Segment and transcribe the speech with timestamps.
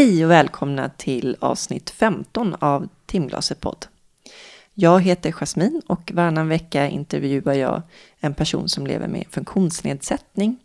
[0.00, 3.86] Hej och välkomna till avsnitt 15 av Timglaset podd.
[4.74, 7.82] Jag heter Jasmin och varannan vecka intervjuar jag
[8.20, 10.56] en person som lever med funktionsnedsättning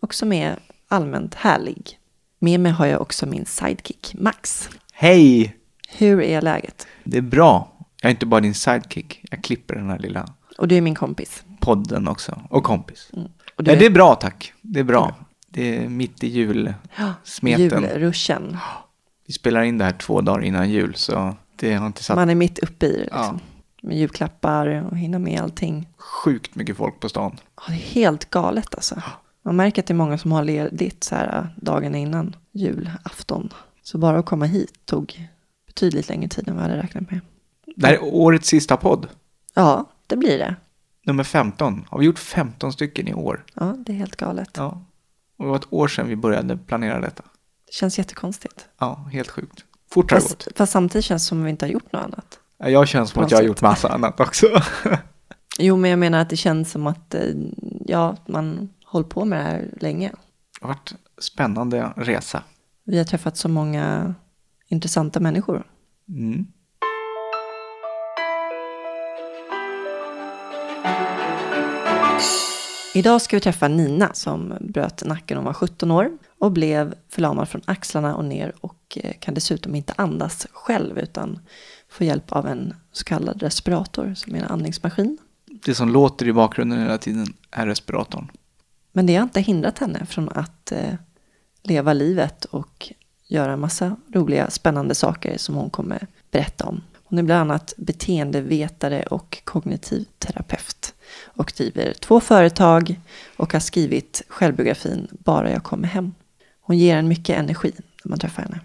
[0.00, 1.98] och som är allmänt härlig.
[2.38, 4.68] Med mig har jag också min sidekick Max.
[4.92, 5.56] Hej!
[5.88, 6.86] Hur är läget?
[7.04, 7.72] Det är bra.
[8.02, 9.20] Jag är inte bara din sidekick.
[9.30, 11.44] Jag klipper den här lilla Och du är min kompis.
[11.60, 12.42] podden också.
[12.50, 13.10] Och kompis.
[13.12, 13.28] Mm.
[13.56, 14.52] Och Nej, det är bra tack.
[14.62, 15.14] Det är bra.
[15.58, 17.82] Det är mitt i julsmeten.
[17.92, 18.56] julruschen.
[19.26, 22.30] Vi spelar in det här två dagar innan jul så det har inte satt Man
[22.30, 22.98] är mitt uppe i det.
[22.98, 23.20] Liksom.
[23.20, 23.38] Ja.
[23.82, 25.88] Med julklappar och hinna med allting.
[25.96, 27.36] sjukt mycket folk på stan.
[27.56, 29.02] Ja, det är helt galet alltså.
[29.42, 33.52] Man märker att det är många som har ledigt så här dagen innan julafton.
[33.82, 35.28] Så bara att komma hit tog
[35.66, 37.20] betydligt längre tid än vad jag hade räknat med.
[37.76, 39.06] Det här är årets sista podd.
[39.54, 40.56] Ja, det blir det.
[41.04, 41.84] Nummer 15.
[41.88, 43.44] Har vi gjort 15 stycken i år?
[43.54, 44.50] Ja, det är helt galet.
[44.56, 44.82] Ja.
[45.38, 47.22] Och det var ett år sedan vi började planera detta.
[47.66, 48.68] Det känns jättekonstigt.
[48.78, 49.64] Ja, helt sjukt.
[49.90, 50.48] Fort har det gått.
[50.56, 52.38] Fast, samtidigt känns det som att vi inte har gjort något annat.
[52.58, 54.46] Ja, Jag känns som att jag har gjort massa annat också.
[55.60, 57.22] Jo, men jag menar att det känns som att eh,
[57.86, 60.08] ja, man hållit på med det här länge.
[60.08, 62.42] Det har varit spännande resa.
[62.84, 64.14] Vi har träffat så många
[64.68, 65.66] intressanta människor.
[66.08, 66.46] Mm.
[72.98, 76.94] Idag ska vi träffa Nina som bröt nacken när hon var 17 år och blev
[77.08, 81.38] förlamad från axlarna och ner och eh, kan dessutom inte andas själv utan
[81.88, 85.18] får hjälp av en så kallad respirator som är en andningsmaskin.
[85.64, 88.30] Det som låter i bakgrunden hela tiden är respiratorn.
[88.92, 90.94] Men det har inte hindrat henne från att eh,
[91.62, 92.92] leva livet och
[93.28, 96.80] göra en massa roliga, spännande saker som hon kommer berätta om.
[97.04, 100.77] Hon är bland annat beteendevetare och kognitiv terapeut
[101.24, 103.00] och driver två företag
[103.36, 106.14] och har skrivit självbiografin Bara jag kommer hem.
[106.60, 107.72] Hon ger en mycket energi
[108.04, 108.60] när man träffar henne.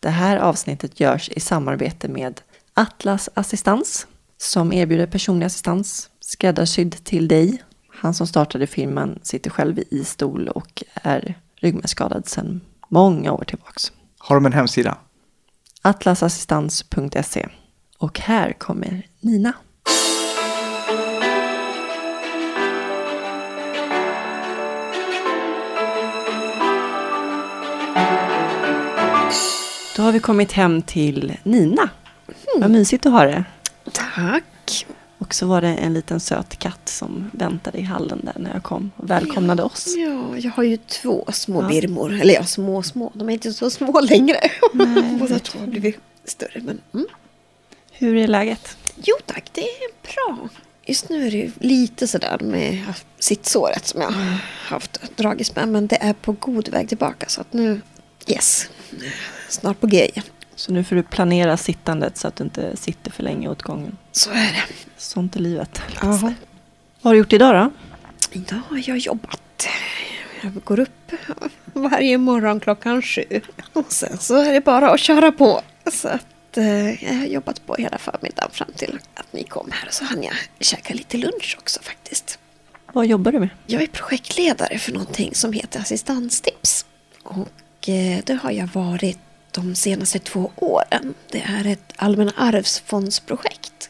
[0.00, 2.40] Det här avsnittet görs i samarbete med
[2.74, 4.06] Atlas Assistans
[4.38, 7.62] som erbjuder personlig assistans skräddarsydd till dig.
[7.88, 13.92] Han som startade firman sitter själv i stol och är ryggmärgsskadad sedan många år tillbaks.
[14.18, 14.98] Har de en hemsida?
[15.82, 17.48] Atlasassistans.se
[17.98, 19.52] Och här kommer Nina.
[29.96, 31.88] Då har vi kommit hem till Nina.
[32.56, 33.44] Vad mysigt att ha det.
[33.92, 34.86] Tack.
[35.18, 38.62] Och så var det en liten söt katt som väntade i hallen där när jag
[38.62, 39.94] kom och välkomnade oss.
[39.96, 41.68] Ja, jag har ju två små Ja.
[41.68, 42.12] birmor.
[42.20, 43.10] Eller ja, små små.
[43.14, 44.38] De är inte så små längre.
[44.72, 46.60] Nej, Båda två har blivit större.
[46.62, 47.06] Men, mm.
[47.92, 48.76] Hur är läget?
[49.04, 50.48] Jo tack, det är bra.
[50.86, 52.84] Just nu är det lite sådär med
[53.18, 55.68] sittsåret som jag har haft dragits med.
[55.68, 57.26] Men det är på god väg tillbaka.
[57.28, 57.80] Så att nu,
[58.26, 58.68] yes,
[59.48, 60.24] snart på G igen.
[60.54, 63.96] Så nu får du planera sittandet så att du inte sitter för länge åt gången.
[64.12, 64.64] Så är det.
[64.96, 65.82] Sånt är livet.
[66.02, 66.18] Jaha.
[66.20, 66.34] Vad
[67.02, 67.70] har du gjort idag då?
[68.38, 69.68] Idag har jag jobbat.
[70.42, 71.12] Jag går upp
[71.72, 73.40] varje morgon klockan sju.
[73.72, 75.62] Och sen så är det bara att köra på.
[75.92, 79.86] Så att eh, jag har jobbat på hela förmiddagen fram till att ni kom här.
[79.88, 82.38] Och så hann jag käka lite lunch också faktiskt.
[82.92, 83.48] Vad jobbar du med?
[83.66, 86.86] Jag är projektledare för någonting som heter Assistanstips.
[87.22, 89.18] Och eh, det har jag varit
[89.56, 91.14] de senaste två åren.
[91.30, 93.88] Det är ett allmänna arvsfondsprojekt.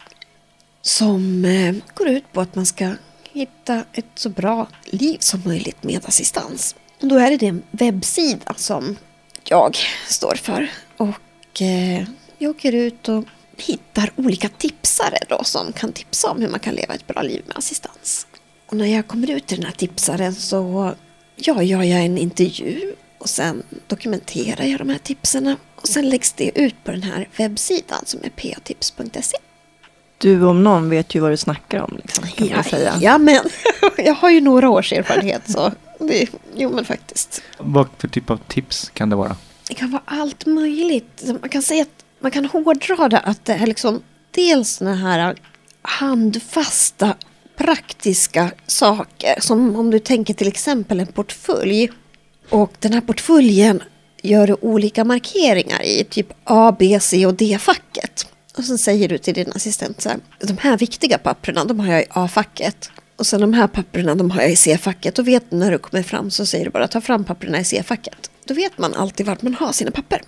[0.83, 2.93] Som eh, går ut på att man ska
[3.33, 6.75] hitta ett så bra liv som möjligt med assistans.
[7.01, 8.97] Och då är det en webbsida som
[9.45, 9.77] jag
[10.09, 10.71] står för.
[10.97, 12.05] Och eh,
[12.39, 13.25] jag åker ut och
[13.57, 17.43] hittar olika tipsare då som kan tipsa om hur man kan leva ett bra liv
[17.47, 18.27] med assistans.
[18.67, 20.95] Och när jag kommer ut till den här tipsaren så
[21.37, 22.96] ja, gör jag en intervju
[23.27, 27.29] och sen dokumenterar jag de här tipsen och sen läggs det ut på den här
[27.37, 29.37] webbsidan som är patips.se.
[30.19, 32.95] Du om någon vet ju vad du snackar om, liksom, kan man säga.
[33.01, 33.41] Ja, men
[33.97, 37.43] jag har ju några års erfarenhet så det, jo men faktiskt.
[37.59, 39.37] Vad för typ av tips kan det vara?
[39.69, 41.25] Det kan vara allt möjligt.
[41.41, 45.37] Man kan säga att man kan hårdra det att det är liksom dels såna här
[45.83, 47.15] handfasta
[47.57, 49.41] praktiska saker.
[49.41, 51.91] Som om du tänker till exempel en portfölj.
[52.51, 53.83] Och den här portföljen
[54.23, 58.27] gör du olika markeringar i, typ A, B, C och D-facket.
[58.57, 61.93] Och sen säger du till din assistent så här, de här viktiga papperna de har
[61.93, 62.91] jag i A-facket.
[63.17, 65.19] Och sen de här papperna de har jag i C-facket.
[65.19, 68.31] Och vet när du kommer fram så säger du bara ta fram papperna i C-facket.
[68.45, 70.23] Då vet man alltid vart man har sina papper.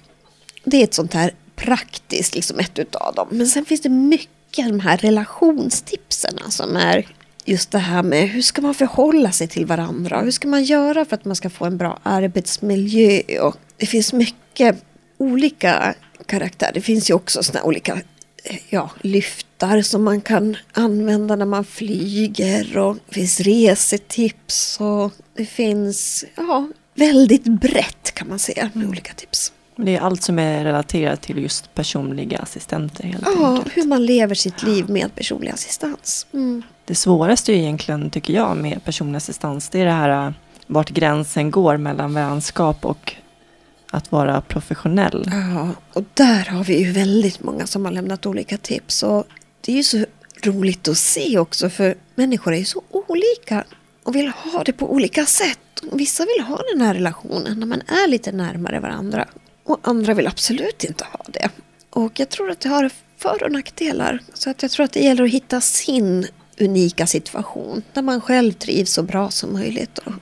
[0.64, 3.28] Det är ett sånt här praktiskt, liksom ett utav dem.
[3.30, 7.06] Men sen finns det mycket av de här relationstipsen som är
[7.50, 10.20] just det här med hur ska man förhålla sig till varandra?
[10.20, 13.40] Hur ska man göra för att man ska få en bra arbetsmiljö?
[13.40, 14.84] Och det finns mycket
[15.18, 15.94] olika
[16.26, 16.70] karaktär.
[16.74, 17.92] Det finns ju också såna olika
[18.44, 22.78] eh, ja, lyftar som man kan använda när man flyger.
[22.78, 29.12] Och det finns resetips och det finns ja, väldigt brett kan man säga med olika
[29.12, 29.52] tips.
[29.76, 33.76] Det är allt som är relaterat till just personliga assistenter helt Ja, enkelt.
[33.76, 36.26] hur man lever sitt liv med personlig assistans.
[36.32, 36.62] Mm.
[36.88, 40.32] Det svåraste egentligen tycker jag med personlig assistans det är det här äh,
[40.66, 43.14] vart gränsen går mellan vänskap och
[43.90, 45.24] att vara professionell.
[45.26, 49.02] Ja, och där har vi ju väldigt många som har lämnat olika tips.
[49.02, 49.26] Och
[49.60, 50.04] det är ju så
[50.42, 53.64] roligt att se också för människor är ju så olika
[54.02, 55.58] och vill ha det på olika sätt.
[55.92, 59.26] Vissa vill ha den här relationen när man är lite närmare varandra
[59.64, 61.48] och andra vill absolut inte ha det.
[61.90, 64.22] Och jag tror att det har för och nackdelar.
[64.34, 66.26] Så att jag tror att det gäller att hitta sin
[66.60, 70.12] unika situation där man själv trivs så bra som möjligt och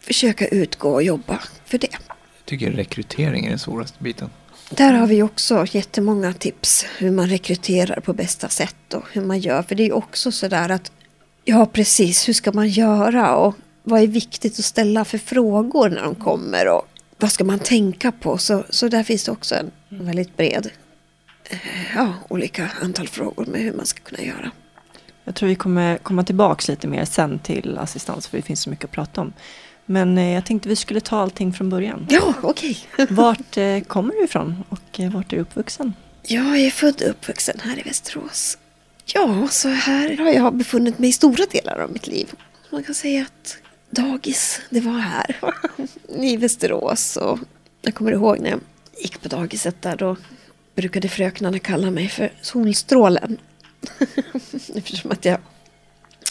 [0.00, 1.96] försöka utgå och jobba för det.
[2.08, 4.30] Jag tycker rekrytering är den svåraste biten.
[4.70, 9.38] Där har vi också jättemånga tips hur man rekryterar på bästa sätt och hur man
[9.38, 9.62] gör.
[9.62, 10.92] För det är också sådär att
[11.44, 16.02] ja precis, hur ska man göra och vad är viktigt att ställa för frågor när
[16.02, 16.88] de kommer och
[17.18, 18.38] vad ska man tänka på?
[18.38, 20.70] Så, så där finns det också en väldigt bred,
[21.44, 21.58] eh,
[21.94, 24.50] ja, olika antal frågor med hur man ska kunna göra.
[25.30, 28.70] Jag tror vi kommer komma tillbaks lite mer sen till assistans för det finns så
[28.70, 29.32] mycket att prata om.
[29.86, 32.06] Men eh, jag tänkte vi skulle ta allting från början.
[32.10, 32.78] Ja, okej.
[33.10, 35.94] Vart eh, kommer du ifrån och eh, vart är du uppvuxen?
[36.22, 38.58] Jag är född och uppvuxen här i Västerås.
[39.04, 42.32] Ja, så här har jag befunnit mig i stora delar av mitt liv.
[42.70, 43.56] Man kan säga att
[43.90, 45.36] dagis, det var här
[46.08, 47.16] i Västerås.
[47.16, 47.38] Och
[47.82, 48.60] jag kommer ihåg när jag
[49.02, 50.16] gick på dagiset där, då
[50.74, 53.38] brukade fröknarna kalla mig för Solstrålen.
[54.74, 55.38] Eftersom att jag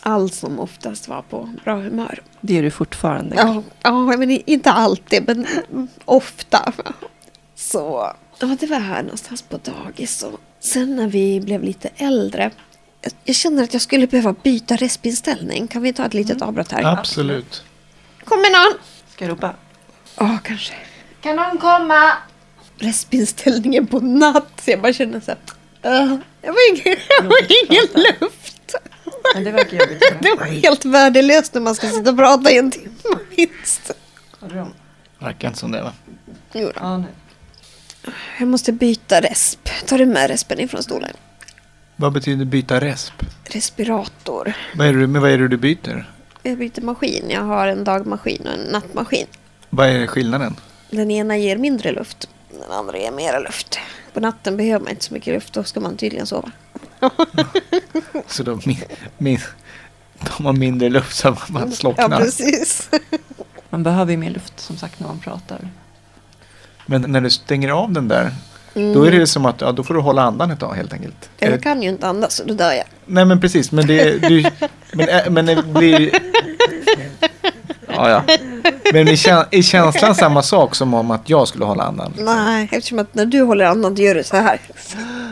[0.02, 2.22] allt som oftast var på bra humör.
[2.42, 3.36] Det är du fortfarande.
[3.36, 5.48] Ja, ja men inte alltid, men
[6.06, 6.74] ofta.
[7.56, 10.24] Så ja, det var här någonstans på dagis.
[10.24, 12.52] Och sen när vi blev lite äldre.
[13.02, 15.68] Jag, jag känner att jag skulle behöva byta respinställning.
[15.68, 16.84] Kan vi ta ett litet avbrott här?
[16.84, 17.64] Absolut.
[18.24, 18.80] Kommer någon?
[19.10, 19.54] Ska jag ropa?
[20.18, 20.74] Ja, kanske.
[21.22, 22.12] Kan någon komma?
[22.78, 24.62] Respinställningen på natt.
[24.66, 25.40] Så jag bara känner så här.
[25.86, 28.76] Uh, jag var ingen, jag var ingen luft.
[29.34, 30.04] Men det verkar jobbigt.
[30.20, 32.90] Det var helt värdelöst när man ska sitta och prata i en timme
[33.38, 33.92] minst.
[35.20, 35.94] Verkar inte som det va?
[36.54, 36.72] Jo då.
[36.76, 37.06] Ja, nu.
[38.40, 39.70] Jag måste byta resp.
[39.86, 41.12] Tar du med respen ifrån stolen?
[41.96, 43.14] Vad betyder byta resp?
[43.44, 44.54] Respirator.
[44.76, 46.12] Vad är det, men vad är det du byter?
[46.44, 47.26] Jag byter maskin.
[47.30, 49.28] Jag har en dagmaskin och en nattmaskin.
[49.70, 50.56] Vad är skillnaden?
[50.92, 52.30] Den ena ger mindre luft.
[52.52, 53.80] Den andra ger mera luft.
[54.14, 55.54] På natten behöver man inte så mycket luft.
[55.54, 56.52] Då ska man tydligen sova.
[58.28, 58.78] Så de, min,
[59.18, 59.40] min,
[60.38, 62.20] de har mindre luft så man Ja, slocknar.
[62.20, 62.90] precis.
[63.70, 65.60] Man behöver ju mer luft som sagt när man pratar.
[66.86, 68.32] Men när du stänger av den där,
[68.76, 68.94] Mm.
[68.94, 71.30] då är det som att ja, då får du hålla andan ett tag helt enkelt.
[71.40, 72.84] Jag det- kan ju inte andas så då dör jag.
[73.06, 74.46] Nej men precis, men det, du,
[74.94, 76.12] men, ä- men det blir...
[77.88, 78.24] Ja, ja.
[78.94, 82.14] Men är, kä- är känslan samma sak som om att jag skulle hålla andan?
[82.18, 84.60] Nej, eftersom att när du håller andan då gör du så här.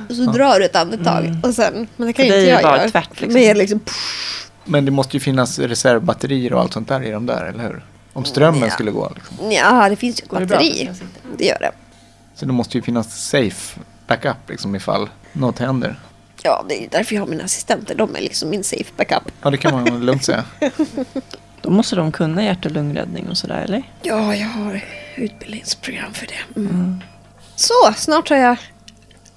[0.10, 1.38] Så drar du ett andetag.
[1.44, 2.90] Och sen, men det kan ju inte jag det bara göra.
[2.90, 3.34] tvärt, liksom.
[3.34, 3.80] Mer liksom
[4.66, 7.86] Men det måste ju finnas reservbatterier och allt sånt där i de där, eller hur?
[8.14, 8.70] Om strömmen Ja.
[8.70, 9.12] skulle gå.
[9.16, 9.52] Liksom.
[9.52, 10.86] Ja, det finns ju ett det batteri.
[10.86, 11.10] Jag sitter.
[11.38, 11.72] Det gör det.
[12.36, 16.00] Så det måste ju finnas safe backup liksom ifall något händer.
[16.44, 17.96] Ja, det är därför jag har mina assistenter.
[17.96, 19.32] De är liksom min safe backup.
[19.42, 20.44] Ja, det kan man lugnt säga.
[21.62, 23.84] Då måste de kunna hjärt och lungräddning och sådär, eller?
[24.04, 24.82] Ja, jag har
[25.16, 26.60] utbildningsprogram för det.
[26.60, 27.02] Mm.
[27.56, 28.58] Så, snart har jag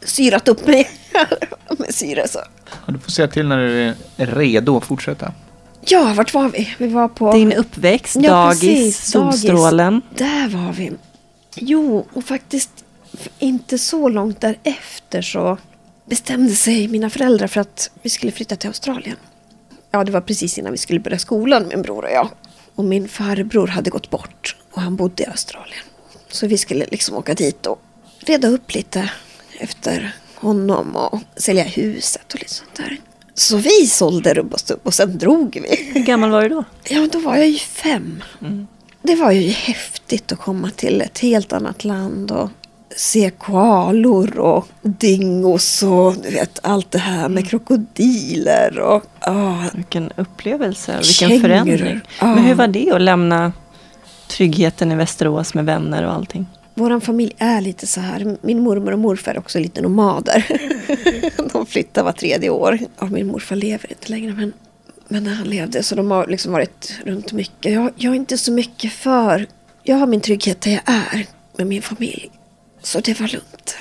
[0.02, 0.90] syrat upp mig
[1.78, 2.28] med syre.
[2.28, 2.38] Så.
[2.86, 5.32] Ja, du får säga till när du är redo att fortsätta.
[5.84, 6.74] Ja, vart var vi?
[6.78, 7.32] Vi var på...
[7.32, 9.40] Din uppväxt, Ja, dagis, precis, dagis.
[9.40, 10.02] solstrålen.
[10.16, 10.92] Där var vi.
[11.56, 12.70] Jo, och faktiskt
[13.38, 15.58] inte så långt därefter så
[16.04, 19.16] bestämde sig mina föräldrar för att vi skulle flytta till Australien.
[19.90, 22.28] Ja, det var precis innan vi skulle börja skolan, min bror och jag.
[22.74, 25.84] Och min farbror hade gått bort och han bodde i Australien.
[26.28, 27.82] Så vi skulle liksom åka dit och
[28.20, 29.10] reda upp lite
[29.58, 32.96] efter honom och sälja huset och lite sånt där.
[33.34, 35.92] Så vi sålde rubb och stubb och sen drog vi.
[35.94, 36.64] Hur gammal var du då?
[36.84, 38.22] Ja, då var jag ju fem.
[39.02, 42.50] Det var ju häftigt att komma till ett helt annat land och
[42.96, 50.10] se koalor och dingos och du vet, allt det här med krokodiler och ah, Vilken
[50.16, 51.40] upplevelse, vilken Kängurur.
[51.40, 52.00] förändring.
[52.20, 52.34] Ja.
[52.34, 53.52] Men hur var det att lämna
[54.28, 56.46] tryggheten i Västerås med vänner och allting?
[56.74, 58.36] Vår familj är lite så här.
[58.40, 60.46] Min mormor och morfar är också lite nomader.
[61.52, 62.78] de flyttar var tredje år.
[62.98, 64.52] Ja, min morfar lever inte längre men,
[65.08, 67.72] men när han levde så de har liksom varit runt mycket.
[67.72, 69.46] Jag, jag är inte så mycket för...
[69.82, 72.30] Jag har min trygghet där jag är med min familj.
[72.82, 73.76] Så det var lugnt.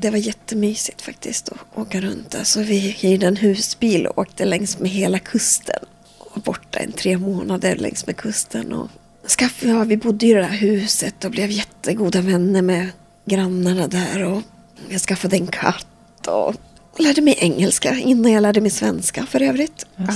[0.00, 2.44] Det var jättemysigt faktiskt att åka runt där.
[2.44, 5.84] Så vi hyrde en husbil och åkte längs med hela kusten.
[6.18, 8.72] Och borta en tre månader längs med kusten.
[8.72, 8.88] Och
[9.26, 12.88] skaff, ja, vi bodde i det där huset och blev jättegoda vänner med
[13.24, 14.24] grannarna där.
[14.24, 14.42] Och
[14.88, 16.54] jag skaffade en katt och
[16.98, 19.86] lärde mig engelska innan jag lärde mig svenska för övrigt.
[19.96, 20.12] Ja,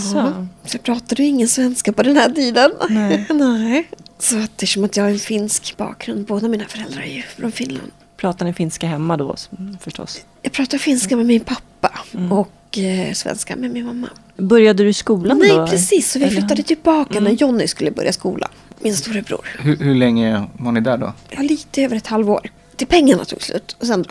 [0.65, 2.73] så jag pratade ju ingen svenska på den här tiden.
[2.91, 3.27] Nej.
[3.31, 3.89] Nej.
[4.19, 6.27] Så att det är som att jag har en finsk bakgrund.
[6.27, 7.93] Båda mina föräldrar är ju från Finland.
[8.17, 9.37] Pratar ni finska hemma då
[9.81, 10.21] förstås?
[10.43, 11.93] Jag pratar finska med min pappa
[12.31, 14.09] och eh, svenska med min mamma.
[14.37, 15.67] Började du i skolan Nej, då?
[15.67, 16.13] precis.
[16.13, 16.37] Så vi Eller?
[16.37, 18.51] flyttade tillbaka när Jonny skulle börja skolan.
[18.81, 19.49] Min storebror.
[19.59, 21.13] Hur, hur länge var ni där då?
[21.31, 22.51] Ja, lite över ett halvår.
[22.77, 23.77] Till pengarna tog slut.
[23.81, 24.05] Och sen,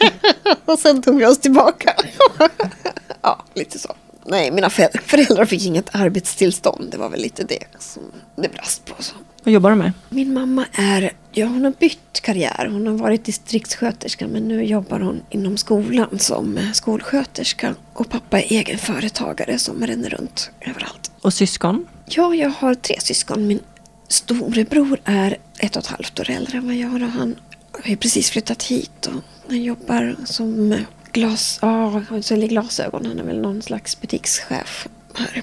[0.64, 1.94] och sen tog vi oss tillbaka.
[3.22, 3.94] ja, lite så.
[4.26, 6.88] Nej, mina för- föräldrar fick inget arbetstillstånd.
[6.90, 8.02] Det var väl lite det som
[8.36, 9.02] det brast på.
[9.02, 9.14] Så.
[9.44, 9.92] Vad jobbar du med?
[10.08, 12.68] Min mamma är, ja hon har bytt karriär.
[12.72, 17.74] Hon har varit distriktssköterska men nu jobbar hon inom skolan som skolsköterska.
[17.92, 21.10] Och pappa är egen företagare som ränner runt överallt.
[21.20, 21.86] Och syskon?
[22.06, 23.46] Ja, jag har tre syskon.
[23.46, 23.60] Min
[24.08, 27.36] storebror är ett och ett halvt år äldre än vad jag är och han
[27.84, 30.78] har precis flyttat hit och han jobbar som
[31.12, 33.06] glas, ja, han säljer glasögon.
[33.06, 35.42] Han är väl någon slags butikschef här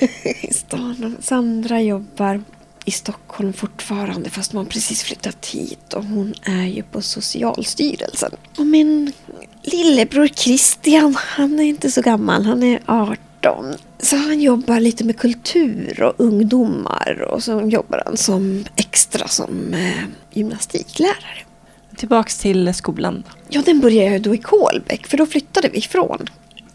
[0.40, 1.16] i stan.
[1.20, 2.42] Sandra jobbar
[2.86, 8.30] i Stockholm fortfarande fast man precis flyttat hit och hon är ju på Socialstyrelsen.
[8.58, 9.12] Och min
[9.62, 13.74] lillebror Christian, han är inte så gammal, han är 18.
[13.98, 19.74] Så han jobbar lite med kultur och ungdomar och så jobbar han som extra som
[19.74, 21.44] eh, gymnastiklärare.
[21.96, 23.22] Tillbaks till skolan.
[23.48, 26.26] Ja, den började jag då i Kolbäck för då flyttade vi från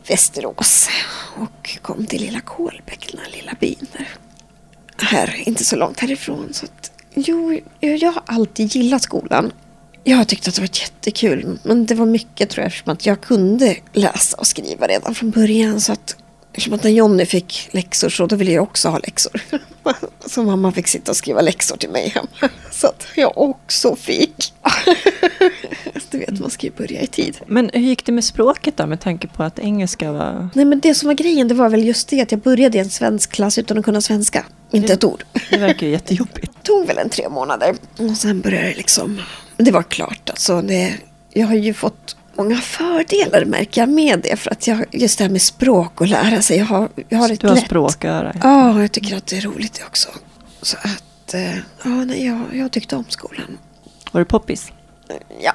[0.07, 0.89] Västerås
[1.37, 4.07] och kom till lilla Kolbäck, den här lilla byn där.
[5.01, 6.49] Här, inte så långt härifrån.
[6.51, 9.51] Så att, jo, jag, jag har alltid gillat skolan.
[10.03, 13.05] Jag har tyckt att det varit jättekul, men det var mycket tror jag eftersom att
[13.05, 15.81] jag kunde läsa och skriva redan från början.
[15.81, 16.15] Så att,
[16.53, 19.41] eftersom att när Jonny fick läxor så då ville jag också ha läxor.
[20.25, 22.27] Så mamma fick sitta och skriva läxor till mig hemma.
[22.71, 24.53] Så att jag också fick.
[26.11, 27.37] Du vet, man ska ju börja i tid.
[27.47, 30.49] Men hur gick det med språket då med tanke på att engelska var...
[30.53, 32.81] Nej men det som var grejen det var väl just det att jag började i
[32.81, 34.45] en svensk klass utan att kunna svenska.
[34.71, 35.23] Inte ett ord.
[35.49, 36.51] Det verkar ju jättejobbigt.
[36.53, 37.75] Det tog väl en tre månader.
[37.97, 39.21] Och sen började det liksom.
[39.57, 40.61] Det var klart alltså.
[40.61, 40.93] Det,
[41.33, 44.35] jag har ju fått många fördelar märker jag med det.
[44.35, 46.57] För att jag, just det här med språk och lära sig.
[46.57, 47.65] Jag har, jag har ett Du har lätt.
[47.65, 48.35] språköra.
[48.43, 50.09] Ja, jag tycker att det är roligt också.
[50.61, 53.57] Så att, eh, ja nej, jag, jag tyckte om skolan.
[54.11, 54.71] Var du poppis?
[55.43, 55.53] Ja.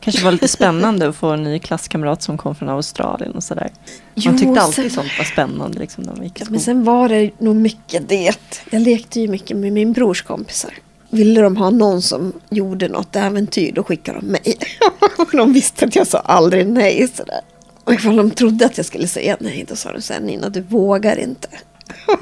[0.00, 3.70] Kanske var lite spännande att få en ny klasskamrat som kom från Australien och sådär.
[3.72, 6.84] Man Jo, tyckte alltid sen- sånt var spännande liksom när man gick Ja, men sen
[6.84, 8.38] var det nog mycket det.
[8.70, 10.74] Jag lekte ju mycket med min brors kompisar.
[11.14, 14.58] Ville de ha någon som gjorde något äventyr, då skickade de mig.
[15.32, 17.08] De visste att jag sa aldrig nej.
[17.14, 17.40] Sådär.
[17.84, 20.48] Och ifall de trodde att jag skulle säga nej, då sa de så här, Nina,
[20.48, 21.48] du vågar inte.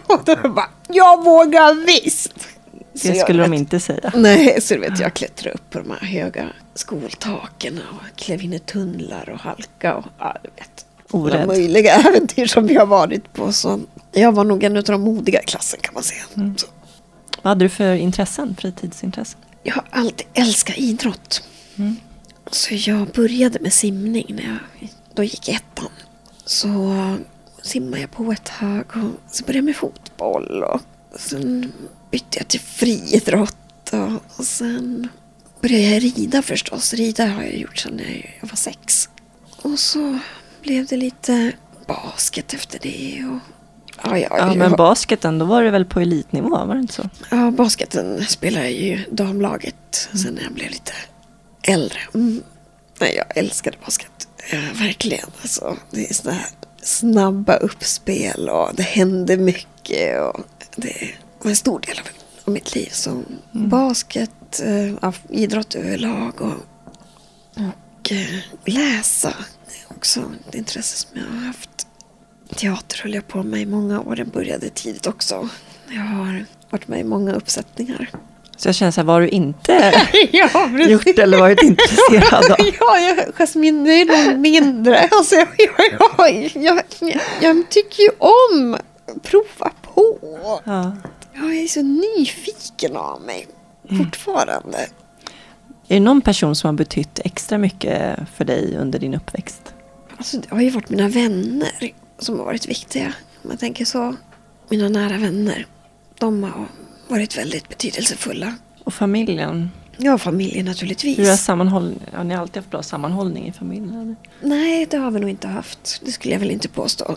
[0.07, 2.33] Och då bara, jag vågar visst!
[2.95, 4.13] Så Det skulle de vet- inte säga.
[4.15, 8.53] Nej, så du vet, jag klättrade upp på de här höga skoltaken och klev in
[8.53, 10.87] i tunnlar och halka och ja, du vet.
[11.15, 11.47] Alla Orädd.
[11.47, 13.53] möjliga äventyr som vi har varit på.
[13.53, 13.81] Så
[14.13, 16.23] jag var nog en av de modiga i klassen kan man säga.
[16.37, 16.55] Mm.
[17.43, 19.41] Vad hade du för intressen, fritidsintressen?
[19.62, 21.43] jag har alltid älskat idrott.
[21.77, 21.97] Mm.
[22.51, 25.91] Så jag började med simning när jag då gick ettan.
[26.45, 26.97] Så
[27.62, 30.62] simmade jag på ett tag och så började jag med fotboll.
[30.62, 30.81] Och
[31.17, 31.73] sen
[32.11, 33.93] bytte jag till friidrott.
[34.37, 35.09] Och, sen
[35.61, 36.95] började jag rida förstås.
[36.95, 39.09] Rida har jag gjort sedan jag jag var sex.
[39.62, 40.19] Och så
[40.62, 41.53] blev det lite
[41.87, 43.25] basket efter det.
[43.25, 43.39] Och,
[44.04, 47.09] ja, ja, Ja, men basketen, då var det väl på elitnivå, var det inte så?
[47.30, 50.92] Ja, basketen spelade jag ju damlaget sen när jag blev lite
[51.62, 51.99] äldre.
[52.14, 52.42] Mm.
[53.00, 54.28] Nej, jag älskade basket.
[54.52, 55.30] Ja, verkligen.
[55.42, 56.50] Alltså, det är sådana här
[56.82, 60.21] snabba uppspel och det hände mycket.
[60.21, 60.40] Och
[60.76, 61.11] det
[61.42, 62.88] var en stor del av, mitt liv.
[62.92, 66.54] Så basket, eh, ja, idrott överlag och,
[67.56, 69.35] och eh, läsa.
[69.66, 71.87] Det är också ett intresse som jag har haft.
[72.56, 74.16] Teater höll jag på med i många år.
[74.16, 75.49] Det började tidigt också.
[75.88, 78.11] Jag har varit med i många uppsättningar.
[78.56, 79.92] Så jag känner så här, vad har du inte
[80.32, 82.56] ja, gjort eller varit intresserad av?
[82.80, 85.09] Ja, jag, Jasmin, det är nog mindre.
[85.11, 86.82] Alltså, jag, jag, jag,
[87.40, 90.18] jag, tycker ju om att prova på.
[90.64, 90.97] Ja.
[91.35, 93.47] Jag är så nyfiken av mig
[93.99, 94.78] fortfarande.
[95.88, 99.75] Är det någon person som har betytt extra mycket för dig under din uppväxt?
[100.16, 101.92] Alltså, det har ju varit mina vänner
[102.23, 103.14] som har varit viktiga.
[103.45, 104.14] Om jag tänker så.
[104.69, 105.67] Mina nära vänner.
[106.19, 106.67] De har
[107.09, 108.55] varit väldigt betydelsefulla.
[108.85, 109.71] Och familjen?
[109.97, 111.19] Ja, familjen naturligtvis.
[111.19, 112.00] Hur är sammanhållning?
[112.12, 114.17] Har ni alltid haft bra sammanhållning i familjen?
[114.41, 116.00] Nej, det har vi nog inte haft.
[116.05, 117.17] Det skulle jag väl inte påstå.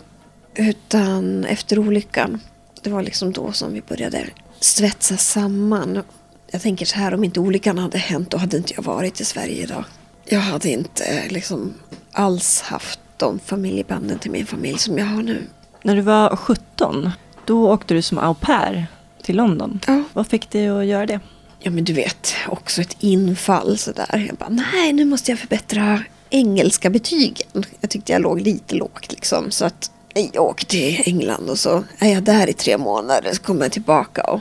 [0.54, 2.40] Utan efter olyckan,
[2.82, 4.26] det var liksom då som vi började
[4.60, 6.02] svetsa samman.
[6.50, 9.24] Jag tänker så här, om inte olyckan hade hänt då hade inte jag varit i
[9.24, 9.84] Sverige idag.
[10.24, 11.74] Jag hade inte liksom
[12.12, 15.42] alls haft de familjebanden till min familj som jag har nu.
[15.82, 17.10] När du var 17,
[17.44, 18.86] då åkte du som au pair
[19.22, 19.80] till London.
[19.86, 20.02] Ja.
[20.12, 21.20] Vad fick dig att göra det?
[21.58, 24.24] Ja men du vet, också ett infall sådär.
[24.28, 27.64] Jag bara, nej nu måste jag förbättra engelska betygen.
[27.80, 29.50] Jag tyckte jag låg lite lågt liksom.
[29.50, 29.90] Så att
[30.32, 33.30] jag åker till England och så är jag där i tre månader.
[33.32, 34.40] Så kommer jag tillbaka och,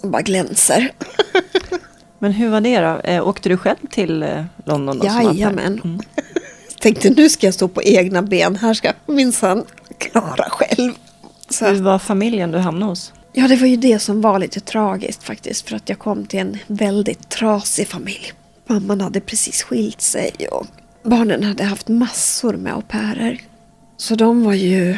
[0.00, 0.92] och bara glänser.
[2.18, 3.00] Men hur var det då?
[3.04, 4.98] Eh, åkte du själv till eh, London?
[4.98, 5.22] Då, som?
[5.22, 5.80] Jajamän.
[5.84, 6.00] Mm.
[6.86, 8.56] Tänkte nu ska jag stå på egna ben.
[8.56, 9.64] Här ska jag minsann
[9.98, 10.92] klara själv.
[11.48, 13.12] Så Hur var familjen du hamnade hos?
[13.32, 15.68] Ja, det var ju det som var lite tragiskt faktiskt.
[15.68, 18.32] För att jag kom till en väldigt trasig familj.
[18.66, 20.66] Mamman hade precis skilt sig och
[21.02, 23.40] barnen hade haft massor med au pairer.
[23.96, 24.96] Så de var ju...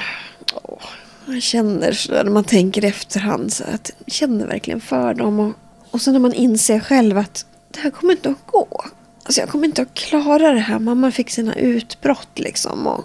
[0.55, 0.83] Åh,
[1.27, 5.41] man känner så där när man tänker efterhand så att jag känner verkligen för dem.
[5.41, 5.53] Och,
[5.91, 8.85] och så när man inser själv att det här kommer inte att gå.
[9.29, 10.79] Alltså jag kommer inte att klara det här.
[10.79, 12.87] Mamma fick sina utbrott liksom.
[12.87, 13.05] Och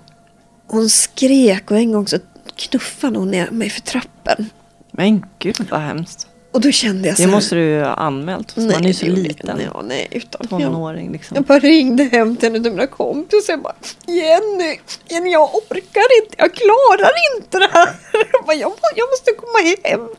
[0.68, 2.18] hon skrek och en gång så
[2.56, 4.50] knuffade hon ner mig för trappen.
[4.92, 6.28] Men gud vad hemskt.
[6.52, 8.58] Och då kände jag så Det här, måste du ju ha anmält.
[8.58, 9.58] Man är ju så det liten.
[9.58, 11.36] Nej, nej, utan jag, Tonåring liksom.
[11.36, 13.76] jag bara ringde hem till en av mina kompisar och bara
[14.08, 17.90] Jenny, Jenny jag orkar inte, jag klarar inte det här.
[18.34, 20.10] Jag, bara, jag, jag måste komma hem.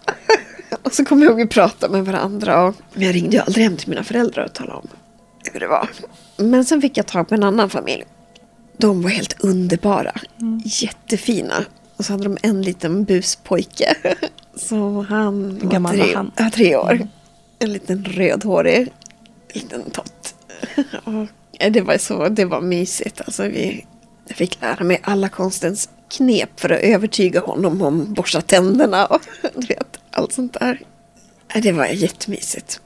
[0.83, 2.65] Och så kom jag ihåg att vi pratade med varandra.
[2.65, 4.89] Och men jag ringde ju aldrig hem till mina föräldrar och talade om
[5.55, 5.89] hur det var.
[6.37, 8.05] Men sen fick jag tag på en annan familj.
[8.77, 10.13] De var helt underbara.
[10.65, 11.65] Jättefina.
[11.97, 13.97] Och så hade de en liten buspojke.
[14.57, 16.33] Så han Hur gammal tre, var han?
[16.37, 17.09] Ja, tre år.
[17.59, 18.93] En liten rödhårig
[19.55, 20.35] liten tott.
[21.05, 23.21] Och ja, det var så, det var mysigt.
[23.21, 23.87] Alltså vi,
[24.29, 29.21] jag fick lära mig alla konstens knep för att övertyga honom om borsta tänderna och
[29.55, 30.81] du vet, allt sånt där.
[31.55, 32.81] Ja, Det var jättemysigt.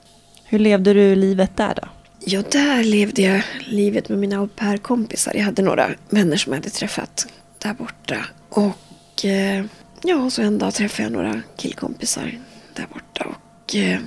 [0.45, 1.89] Hur levde du livet där då?
[2.31, 5.35] Ja, där levde jag livet med mina au pair-kompisar.
[5.35, 7.27] Jag hade några vänner som jag hade träffat
[7.59, 8.27] där borta.
[8.49, 9.65] Och eh,
[10.03, 12.39] ja, så en dag träffade jag några killkompisar
[12.75, 13.25] där borta.
[13.25, 14.01] Och eh,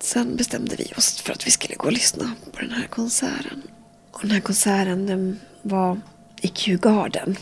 [0.00, 3.62] sen bestämde vi oss för att vi skulle gå och lyssna på den här konserten.
[4.10, 6.00] Och den här konserten den var
[6.40, 7.36] i Kew Garden.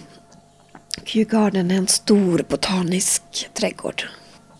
[1.04, 3.22] Kew Garden är en stor botanisk
[3.54, 4.02] trädgård.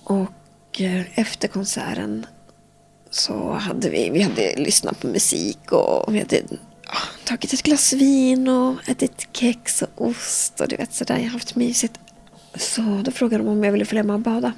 [0.04, 2.26] Och eh, efter konserten
[3.10, 6.42] så hade vi, vi hade lyssnat på musik och vi hade
[6.86, 11.16] ja, tagit ett glas vin och ätit kex och ost och du vet sådär.
[11.16, 11.94] Jag har haft mysigt.
[12.54, 14.52] Så då frågade de om jag ville följa med och bada.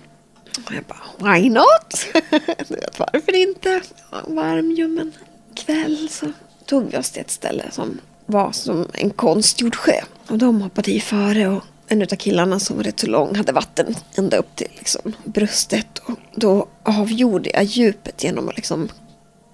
[0.66, 2.06] Och jag bara, why not?
[2.68, 3.80] du vet, varför inte?
[4.10, 5.12] Ja, varm, ljummen
[5.54, 6.32] kväll så
[6.66, 10.00] tog vi oss till ett ställe som var som en konstgjord sjö.
[10.28, 13.52] Och de hoppade i före och en av killarna som var rätt så lång hade
[13.52, 15.98] vatten ända upp till liksom bröstet.
[15.98, 18.88] Och då avgjorde jag djupet genom att liksom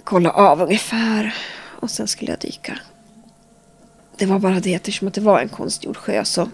[0.05, 1.35] kolla av ungefär.
[1.81, 2.79] Och sen skulle jag dyka.
[4.17, 6.49] Det var bara det eftersom att det var en konstgjord sjö så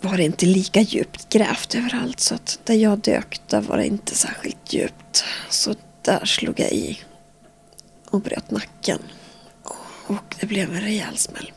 [0.00, 2.20] var det inte lika djupt grävt överallt.
[2.20, 5.24] Så att där jag dök, där var det inte särskilt djupt.
[5.50, 7.00] Så där slog jag i
[8.10, 8.98] och bröt nacken.
[10.06, 11.52] Och det blev en rejäl smäll.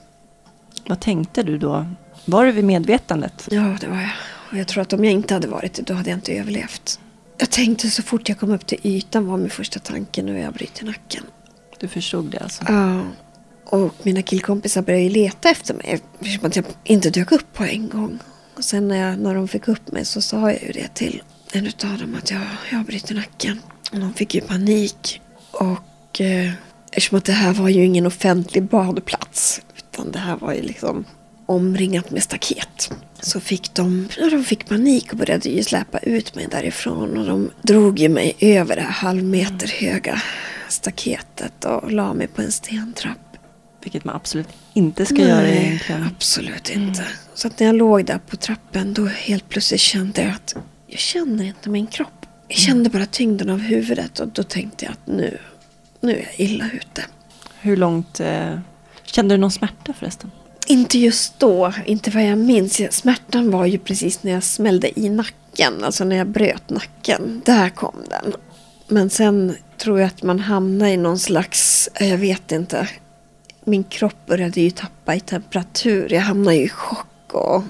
[0.88, 1.86] Vad tänkte du då?
[2.26, 3.48] Var du vid medvetandet?
[3.52, 4.12] Ja, det var jag.
[4.52, 7.00] Och jag tror att om jag inte hade varit det, då hade jag inte överlevt.
[7.38, 10.44] Jag tänkte så fort jag kom upp till ytan var min första tanke, nu är
[10.44, 11.24] jag bryter nacken.
[11.80, 12.64] Du förstod det alltså?
[12.68, 13.02] Ja.
[13.66, 16.02] Och mina killkompisar började ju leta efter mig.
[16.20, 18.20] Eftersom att jag inte dök upp på en gång.
[18.58, 21.24] Och sen när, jag, när de fick upp mig så sa jag ju det till
[21.52, 23.62] en utav dem att jag, jag bryter nacken.
[23.92, 25.22] Och de fick ju panik.
[25.52, 26.52] Och eh,
[26.92, 29.62] eftersom att det här var ju ingen offentlig badplats.
[29.78, 31.06] Utan det här var ju liksom
[31.50, 32.92] omringat med staket.
[33.22, 37.18] Så fick de, ja, de fick panik och började ju släpa ut mig därifrån.
[37.18, 40.22] Och de drog ju mig över det här halvmeter höga
[40.70, 43.18] staketet och la mig på en stentrapp.
[43.84, 46.04] Vilket man absolut inte ska göra egentligen.
[46.04, 47.04] absolut inte.
[47.34, 50.56] Så att när jag låg där på trappen då helt plötsligt kände jag att
[50.88, 52.26] jag känner inte min kropp.
[52.48, 55.38] Jag kände bara tyngden av huvudet och då tänkte jag att nu,
[56.02, 57.06] nu är jag illa ute.
[57.60, 58.20] Hur långt...
[58.20, 58.60] Eh,
[59.04, 60.32] kände du någon smärta förresten?
[60.72, 62.82] Inte just då, inte vad jag minns.
[62.96, 67.42] Smärtan var ju precis när jag smällde i nacken, alltså när jag bröt nacken.
[67.46, 68.34] Där kom den.
[68.88, 72.90] Men sen tror jag att man hamnar i någon slags, jag vet inte.
[73.66, 76.14] Min kropp började ju tappa i temperatur.
[76.14, 77.64] Jag hamnade ju i chock och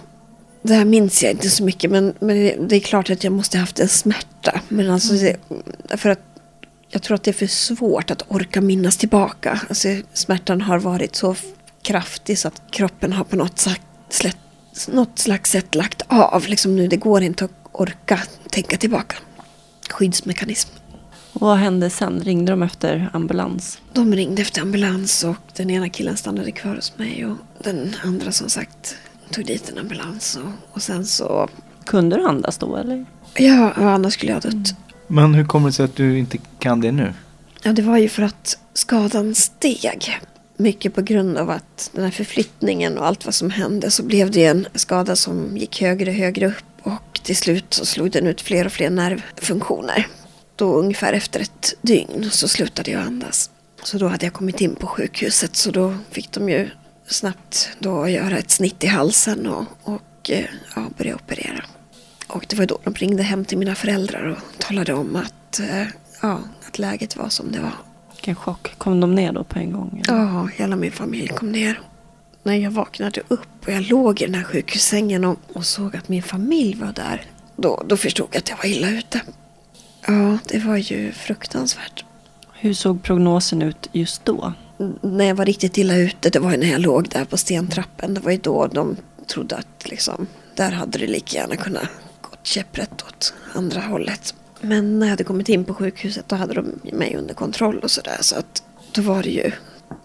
[0.62, 3.58] det här minns jag inte så mycket men, men det- är klart att jag måste
[3.58, 4.62] ha haft en smärta.
[4.70, 5.38] Men alltså det,
[5.98, 6.20] för att
[6.92, 9.62] jag tror att det är för svårt att orka minnas tillbaka.
[9.70, 11.36] Alltså, smärtan har varit så
[11.82, 13.68] kraftig så att kroppen har på något,
[14.10, 14.38] slätt,
[14.88, 16.48] något slags sätt lagt av.
[16.48, 19.16] Liksom nu, det går inte att orka tänka tillbaka.
[19.90, 20.70] Skyddsmekanism.
[21.34, 22.20] Och vad hände sen?
[22.20, 23.82] Ringde de efter ambulans?
[23.94, 28.32] De ringde efter ambulans och den ena killen stannade kvar hos mig och den andra
[28.32, 28.96] som sagt
[29.32, 30.36] tog dit en ambulans.
[30.44, 31.50] Och, och sen så,
[31.86, 33.06] Kunde du andas då eller?
[33.38, 34.76] ja, ja, annars skulle jag ha dött.
[35.08, 37.14] Men hur kommer det sig att du inte kan det nu?
[37.64, 40.20] Ja, det var ju för att skadan steg.
[40.62, 44.32] Mycket på grund av att den här förflyttningen och allt vad som hände så blev
[44.32, 48.28] det en skada som gick högre och högre upp och till slut så slog den
[48.28, 50.08] ut fler och fler nervfunktioner.
[50.56, 53.50] Då ungefär efter ett dygn så slutade jag andas.
[53.84, 56.70] Så då hade jag kommit in på sjukhuset så då fick de ju
[57.08, 60.46] snabbt då göra ett snitt i halsen och, och eh,
[60.76, 61.64] ja, börja operera.
[62.28, 65.88] Och det var då de ringde hem till mina föräldrar och talade om att, eh,
[66.22, 67.89] ja, att läget var som det var.
[68.20, 68.74] Vilken chock.
[68.78, 70.04] Kom de ner då på en gång?
[70.08, 71.82] Ja, hela min familj kom ner.
[72.44, 76.10] När jag vaknade upp och jag låg i den här sjukhussängen och, och såg att
[76.10, 77.22] min familj var där.
[77.56, 79.22] Då, då förstod jag att jag var illa ute.
[80.08, 82.06] Ja, det var ju fruktansvärt.
[82.54, 84.54] Hur såg prognosen ut just då?
[85.02, 88.14] När jag var riktigt illa ute, det var ju när jag låg där på stentrappen.
[88.14, 88.96] Det var ju då de
[89.28, 91.90] trodde att liksom, där hade det lika gärna kunnat
[92.22, 94.36] gått käpprätt åt andra hållet.
[94.62, 97.92] Men när jag hade kommit in på sjukhuset då hade de mig under kontroll och
[97.92, 98.18] sådär.
[98.22, 99.52] Så att då var det ju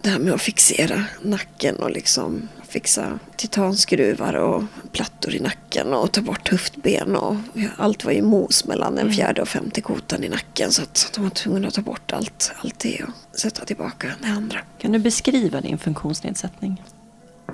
[0.01, 6.11] det här med att fixera nacken och liksom fixa titanskruvar och plattor i nacken och
[6.11, 7.35] ta bort höftben och
[7.77, 11.23] allt var ju mos mellan den fjärde och femte kotan i nacken så att de
[11.23, 14.59] var tvungna att ta bort allt, allt det och sätta tillbaka det andra.
[14.79, 16.83] Kan du beskriva din funktionsnedsättning?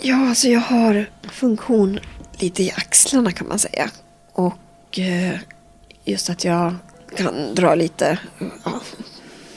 [0.01, 1.99] Ja, alltså jag har funktion
[2.39, 3.89] lite i axlarna kan man säga.
[4.31, 5.39] Och eh,
[6.05, 6.75] just att jag
[7.15, 8.19] kan dra lite,
[8.63, 8.82] ja,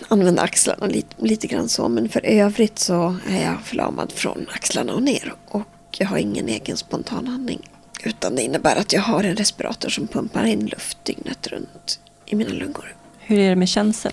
[0.09, 1.89] använda axlarna lite, lite grann så.
[1.89, 5.35] Men för övrigt så är jag förlamad från axlarna och ner.
[5.49, 7.71] Och jag har ingen egen spontanandning.
[8.05, 12.37] Utan det innebär att jag har en respirator som pumpar in luft dygnet runt i
[12.37, 12.97] mina lungor.
[13.19, 14.13] Hur är det med känsel?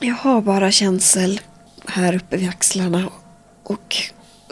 [0.00, 1.40] Jag har bara känsel
[1.86, 3.10] här uppe vid axlarna
[3.62, 3.96] och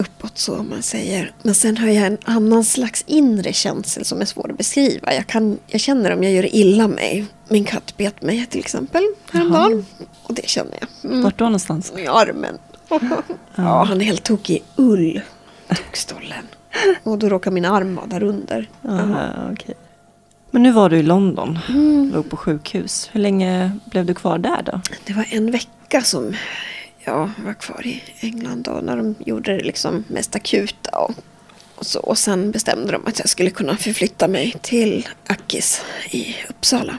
[0.00, 1.32] uppåt så om man säger.
[1.42, 5.14] Men sen har jag en annan slags inre känsel som är svår att beskriva.
[5.14, 7.26] Jag, kan, jag känner om jag gör illa mig.
[7.48, 9.86] Min katt bet mig till exempel häromdagen.
[10.22, 11.10] Och det känner jag.
[11.10, 11.22] Mm.
[11.22, 11.92] Vart då någonstans?
[11.98, 12.58] I armen.
[13.54, 15.20] ja, han är helt tokig i ull.
[15.68, 16.44] Tokstollen.
[17.02, 18.68] Och då råkar min arm vara där under.
[18.88, 19.74] Aha, okej.
[20.50, 22.10] Men nu var du i London, Mm.
[22.14, 23.08] låg på sjukhus.
[23.12, 24.80] Hur länge blev du kvar där då?
[25.06, 26.34] Det var en vecka som
[27.04, 31.14] jag var kvar i England då när de gjorde det liksom mest akuta och,
[31.74, 32.00] och så.
[32.00, 36.98] Och sen bestämde de att jag skulle kunna förflytta mig till Akis i Uppsala.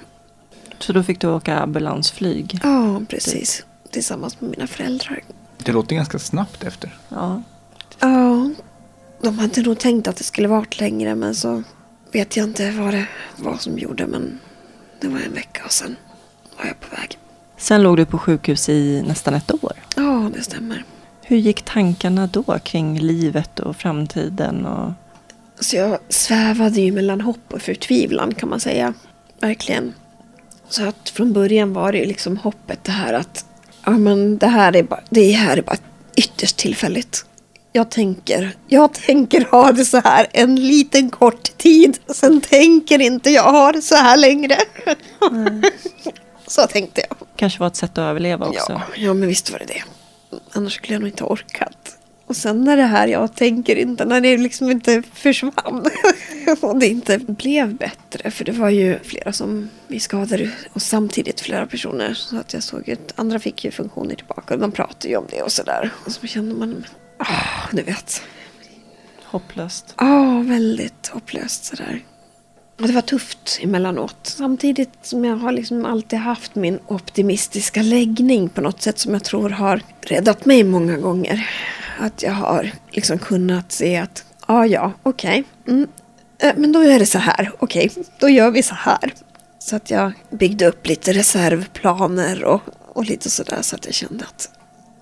[0.79, 2.59] Så då fick du åka ambulansflyg?
[2.63, 3.65] Ja, precis.
[3.91, 5.23] Tillsammans med mina föräldrar.
[5.57, 6.97] Det låter ganska snabbt efter.
[7.09, 7.41] Ja.
[7.99, 8.49] Ja,
[9.21, 11.63] de hade nog tänkt att det skulle varit längre men så
[12.11, 14.39] vet jag inte vad det var som gjorde men
[14.99, 15.95] det var en vecka och sen
[16.57, 17.17] var jag på väg.
[17.61, 19.73] Sen låg du på sjukhus i nästan ett år.
[19.95, 20.83] Ja, det stämmer.
[21.21, 24.65] Hur gick tankarna då kring livet och framtiden?
[24.65, 24.91] Och...
[25.59, 28.93] Så jag svävade ju mellan hopp och förtvivlan kan man säga.
[29.39, 29.93] Verkligen.
[30.69, 33.45] Så att från början var det ju liksom hoppet det här att
[33.85, 35.77] ja, men det, här är bara, det här är bara
[36.15, 37.25] ytterst tillfälligt.
[37.71, 41.97] Jag tänker, jag tänker ha det så här en liten kort tid.
[42.07, 44.57] Sen tänker inte jag ha det så här längre.
[46.61, 47.17] så tänkte jag.
[47.35, 48.71] Kanske var ett sätt att överleva också.
[48.71, 49.83] Ja, ja, men visst var det det.
[50.51, 51.97] Annars skulle jag nog inte ha orkat.
[52.25, 55.85] Och sen när det här, jag tänker inte, när det liksom inte försvann.
[56.61, 58.31] och det inte blev bättre.
[58.31, 62.13] För det var ju flera som vi skadade och samtidigt flera personer.
[62.13, 64.53] Så att jag såg att andra fick ju funktioner tillbaka.
[64.53, 65.89] Och de pratade ju om det och sådär.
[66.05, 66.85] Och så kände man,
[67.17, 68.21] ah, du vet.
[69.23, 69.93] Hopplöst.
[69.97, 72.01] Ja, väldigt hopplöst sådär.
[72.81, 74.17] Och det var tufft emellanåt.
[74.23, 79.23] Samtidigt som jag har liksom alltid haft min optimistiska läggning på något sätt som jag
[79.23, 81.49] tror har räddat mig många gånger.
[81.99, 85.43] Att jag har liksom kunnat se att, ja, ja, okej.
[85.67, 85.87] Mm.
[86.39, 89.13] Eh, men då är det så här, okej, då gör vi så här.
[89.59, 92.61] Så att jag byggde upp lite reservplaner och,
[92.93, 94.49] och lite sådär så att jag kände att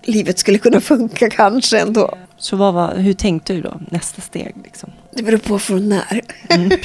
[0.02, 2.18] livet skulle kunna funka kanske ändå.
[2.38, 3.80] Så vad var, hur tänkte du då?
[3.90, 4.92] Nästa steg liksom?
[5.12, 6.20] Det beror på från när.
[6.48, 6.68] Mm.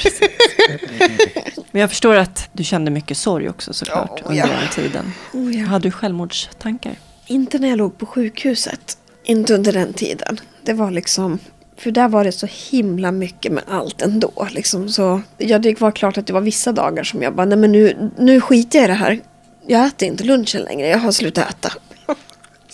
[1.70, 4.46] Men jag förstår att du kände mycket sorg också såklart Ja, under ja.
[4.46, 5.12] den tiden.
[5.32, 5.66] Oh, ja.
[5.66, 6.94] Hade du självmordstankar?
[7.26, 8.98] Inte när jag låg på sjukhuset.
[9.24, 10.40] Inte under den tiden.
[10.62, 11.38] Det var liksom...
[11.76, 14.48] För där var det så himla mycket med allt ändå.
[14.50, 17.58] Liksom så, ja, det var klart att det var vissa dagar som jag bara, nej
[17.58, 19.20] men nu, nu skiter jag i det här.
[19.66, 21.72] jag äter inte lunchen längre, jag har slutat äta.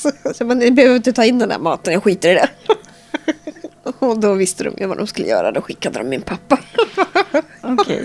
[0.02, 2.48] Så, så man, ni behöver inte ta in den där maten, jag skiter i det.
[3.98, 6.58] Och då visste de ju vad de skulle göra, då skickade de min pappa.
[7.62, 8.02] Okej.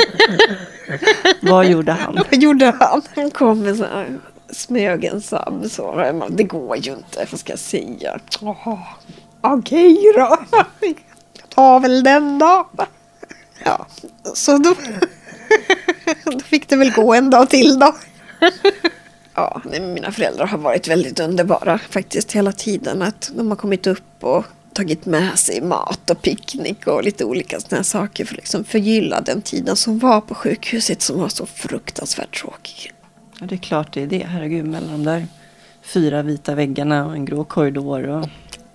[1.41, 2.15] Vad gjorde han?
[2.15, 3.01] Vad gjorde han?
[3.15, 5.65] Han kom med så här smögen sabb.
[5.71, 5.93] Så.
[5.97, 8.19] Jag bara, Det går ju inte, vad ska jag säga?
[9.41, 10.37] Okej då.
[10.51, 12.69] Jag tar väl den då.
[13.63, 13.85] Ja,
[14.33, 14.75] så då,
[16.25, 17.95] då fick det väl gå en dag till då.
[19.37, 23.01] Ja, mina föräldrar har varit väldigt underbara faktiskt hela tiden.
[23.01, 27.59] Att de har kommit upp och tagit med sig mat och picknick och lite olika
[27.59, 31.45] sådana saker för att liksom förgylla den tiden som var på sjukhuset som var så
[31.45, 32.93] fruktansvärt tråkig.
[33.39, 34.25] Ja, det är klart det är det.
[34.27, 35.27] Herregud, mellan de där
[35.81, 38.07] fyra vita väggarna och en grå korridor.
[38.07, 38.29] Och,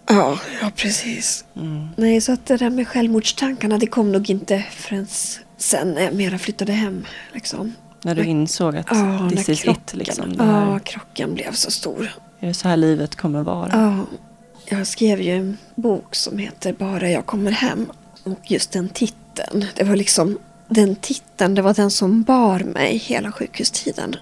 [0.07, 1.45] Ja, ja precis.
[1.57, 1.89] mm.
[1.97, 5.07] Nej, så att det där med självmordstankarna det kom nog inte förrän
[5.57, 7.07] sen när jag mera flyttade hem.
[7.33, 7.75] Liksom.
[8.03, 9.95] När du insåg att Ja, this is krocken, it.
[9.95, 12.13] Liksom, här, ja, krocken blev så stor.
[12.41, 13.71] Är det så här livet kommer vara?
[13.73, 14.07] Ja,
[14.77, 17.87] jag skrev ju en bok som heter Bara jag kommer hem.
[18.25, 20.39] Och just den titeln, det var liksom
[20.69, 24.17] den titeln, det var den som bar mig hela sjukhustiden.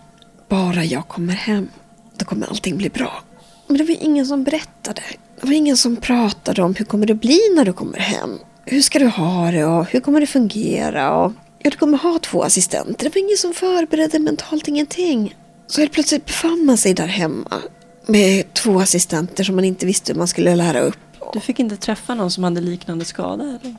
[0.48, 1.68] Bara jag kommer hem,
[2.16, 3.22] då kommer allting bli bra.
[3.66, 5.02] Men det var ingen som berättade.
[5.40, 8.38] Det var ingen som pratade om hur kommer det bli när du kommer hem.
[8.64, 11.16] Hur ska du ha det och hur kommer det fungera?
[11.16, 13.04] Och, ja, du kommer ha två assistenter.
[13.04, 15.36] Det var ingen som förberedde mentalt ingenting.
[15.66, 17.62] Så helt plötsligt befann man sig där hemma
[18.06, 20.98] med två assistenter som man inte visste hur man skulle lära upp.
[21.32, 23.44] Du fick inte träffa någon som hade liknande skada?
[23.44, 23.76] Eller?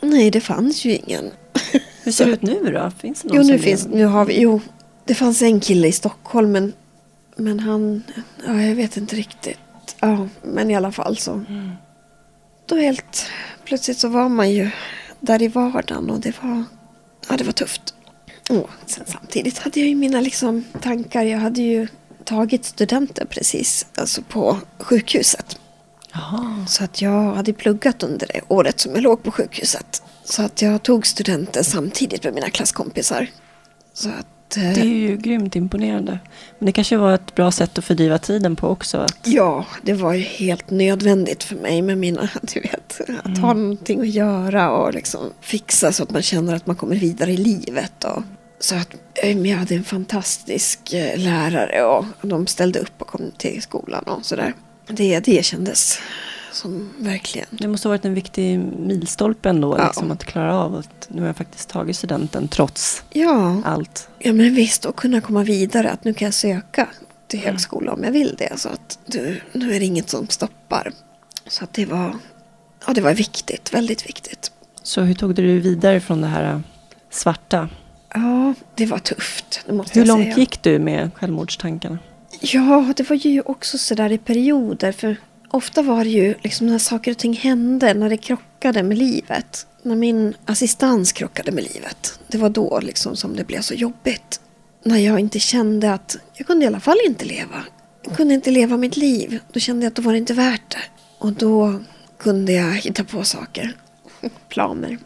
[0.00, 1.30] Nej, det fanns ju ingen.
[2.02, 2.90] Hur ser det ut nu då?
[2.98, 4.60] Finns det någon Jo, nu finns, nu har vi, jo,
[5.04, 6.72] det fanns en kille i Stockholm men,
[7.36, 8.02] men han,
[8.46, 9.58] ja, jag vet inte riktigt.
[10.00, 11.32] Ja, men i alla fall så.
[11.32, 11.70] Mm.
[12.66, 13.26] Då helt
[13.64, 14.70] plötsligt så var man ju
[15.20, 16.64] där i vardagen och det var,
[17.28, 17.94] ja det var tufft.
[18.50, 21.24] Och sen samtidigt hade jag ju mina liksom tankar.
[21.24, 21.88] Jag hade ju
[22.24, 25.58] tagit studenten precis, alltså på sjukhuset.
[26.12, 26.66] Jaha.
[26.68, 30.02] Så att jag hade pluggat under det året som jag låg på sjukhuset.
[30.24, 33.26] Så att jag tog studenten samtidigt med mina klasskompisar.
[33.92, 34.26] Så att...
[34.60, 36.18] Det är ju grymt imponerande.
[36.58, 38.98] Men det kanske var ett bra sätt att fördriva tiden på också.
[38.98, 43.54] Att, Ja, det var ju helt nödvändigt för mig med mina, du vet, att ha
[43.54, 47.36] någonting att göra och liksom fixa så att man känner att man kommer vidare i
[47.36, 48.04] livet.
[48.04, 48.22] Och,
[48.58, 53.30] så att eh, jag hade en fantastisk eh, lärare och de ställde upp och kom
[53.36, 54.54] till skolan och sådär.
[54.88, 55.98] Det, det kändes
[56.54, 57.46] som verkligen.
[57.50, 59.78] det måste ha varit en viktig milstolpe ändå.
[59.78, 59.86] Ja.
[59.86, 64.08] Liksom, att klara av att nu har jag faktiskt tagit studenten trots Ja, allt.
[64.18, 65.90] ja men visst att kunna komma vidare.
[65.90, 66.88] Att nu kan jag söka
[67.28, 68.58] till högskola om jag vill det.
[68.60, 70.92] Så att du, nu är det inget som stoppar.
[71.46, 72.16] Så att det var,
[72.86, 74.50] ja, det var viktigt, väldigt viktigt.
[74.82, 76.60] Så hur tog du dig vidare från det här äh,
[77.10, 77.68] svarta?
[78.14, 79.62] Ja, det var tufft.
[79.66, 80.36] Det måste Hur långt säga.
[80.36, 81.98] gick du med självmordstankarna?
[82.40, 84.92] Ja, det var ju också sådär i perioder.
[84.92, 85.16] För
[85.54, 89.66] ofta var det ju liksom när saker och ting hände, när det krockade med livet.
[89.82, 92.18] När min assistans krockade med livet.
[92.26, 94.40] Det var då liksom som det blev så jobbigt.
[94.82, 97.64] När jag inte kände att jag kunde i alla fall inte leva.
[98.02, 99.38] Jag kunde inte leva mitt liv.
[99.52, 100.82] Då kände jag att då var det inte värt det.
[101.18, 101.80] Och då
[102.18, 103.76] kunde jag hitta på saker.
[104.48, 104.98] Planer.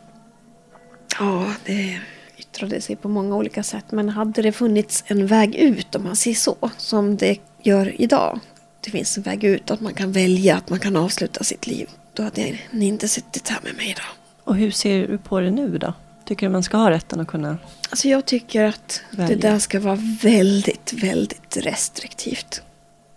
[1.19, 2.01] Ja, det
[2.37, 3.85] yttrade sig på många olika sätt.
[3.91, 8.41] Men hade det funnits en väg ut, om man säger så, som det gör idag.
[8.81, 11.89] Det finns en väg ut, att man kan välja, att man kan avsluta sitt liv.
[12.13, 14.07] Då hade ni inte suttit här med mig idag.
[14.45, 15.95] Och hur ser du på det nu då?
[16.25, 17.59] Tycker du man ska ha rätten att kunna...
[17.91, 19.37] Alltså jag tycker att Välja.
[19.37, 22.63] det där ska vara väldigt, väldigt restriktivt.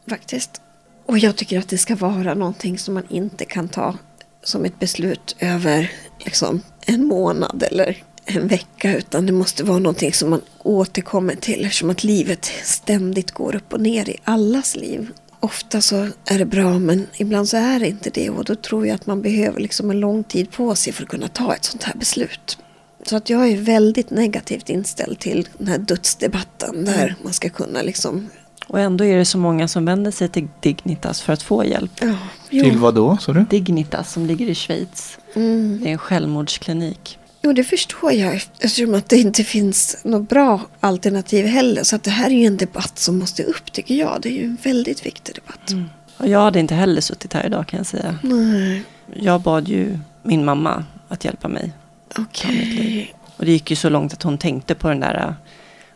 [0.07, 0.61] Faktiskt.
[1.05, 3.97] Och jag tycker att det ska vara någonting som man inte kan ta
[4.43, 8.97] som ett beslut över liksom, en månad eller en vecka.
[8.97, 11.65] Utan det måste vara någonting som man återkommer till.
[11.65, 15.11] Eftersom att livet ständigt går upp och ner i allas liv.
[15.43, 18.29] Ofta så är det bra men ibland så är det inte det.
[18.29, 21.09] Och då tror jag att man behöver liksom en lång tid på sig för att
[21.09, 22.57] kunna ta ett sånt här beslut.
[23.05, 27.81] Så att jag är väldigt negativt inställd till den här dödsdebatten där man ska kunna
[27.81, 28.29] liksom...
[28.67, 31.91] Och ändå är det så många som vänder sig till Dignitas för att få hjälp.
[32.01, 32.15] Ja.
[32.49, 33.45] Till vad då, sa du?
[33.49, 35.17] Dignitas som ligger i Schweiz.
[35.33, 35.79] Mm.
[35.81, 37.19] Det är en självmordsklinik.
[37.43, 41.83] Jo, det förstår jag eftersom att det inte finns något bra alternativ heller.
[41.83, 44.17] Så att det här är ju en debatt som måste upp tycker jag.
[44.21, 45.89] Det är ju en väldigt viktig debatt.
[46.17, 48.17] Och jag hade inte heller suttit här idag kan jag säga.
[48.23, 51.71] Nej, Jag bad ju min mamma att hjälpa mig.
[52.17, 53.13] okej.
[53.37, 55.33] Och det gick ju så långt att hon tänkte på den där äh,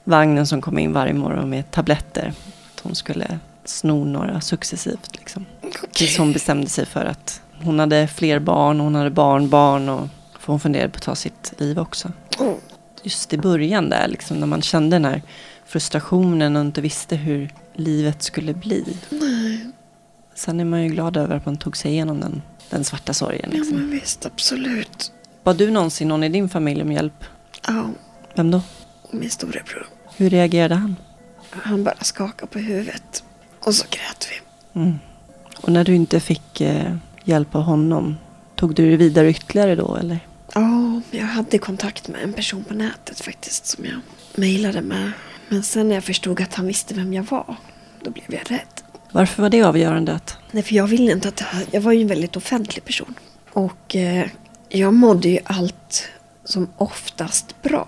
[0.03, 2.33] vagnen som kom in varje morgon med tabletter.
[2.75, 5.09] Att hon skulle sno några successivt.
[5.17, 5.45] Liksom.
[5.93, 10.07] Tills hon bestämde sig för att hon hade fler barn, hon hade barnbarn och
[10.45, 12.11] för hon funderade på att ta sitt liv också.
[12.39, 12.53] Oh,
[13.03, 15.21] just i början där, liksom, när man kände den här
[15.65, 18.97] frustrationen och inte visste hur livet skulle bli.
[20.35, 23.49] Sen är man ju glad över att man tog sig igenom den, den svarta sorgen.
[23.51, 23.77] Ja, Liksom.
[23.77, 25.11] men visst, absolut.
[25.43, 27.23] Bad du någonsin någon i din familj om hjälp?
[27.67, 27.89] Ja,
[28.35, 28.61] Vem då?
[29.11, 29.87] min storebror.
[30.17, 30.95] Hur reagerade han?
[31.49, 33.23] Han bara skakade på huvudet.
[33.65, 34.79] Och så grät vi.
[34.81, 34.99] Mm.
[35.61, 38.17] Och när du inte fick eh, hjälp av honom,
[38.55, 40.19] tog du det vidare ytterligare då eller?
[40.57, 43.99] Ja, jag hade kontakt med en person på nätet faktiskt som jag
[44.35, 45.11] mejlade med.
[45.49, 47.55] Men sen när jag förstod att han visste vem jag var,
[48.03, 48.81] då blev jag rädd.
[49.11, 50.13] Varför var det avgörande?
[50.13, 53.13] Att, Nej, för jag ville inte att jag var ju en väldigt offentlig person.
[53.53, 54.27] Och eh,
[54.69, 56.07] jag mådde ju allt
[56.43, 57.87] som oftast bra.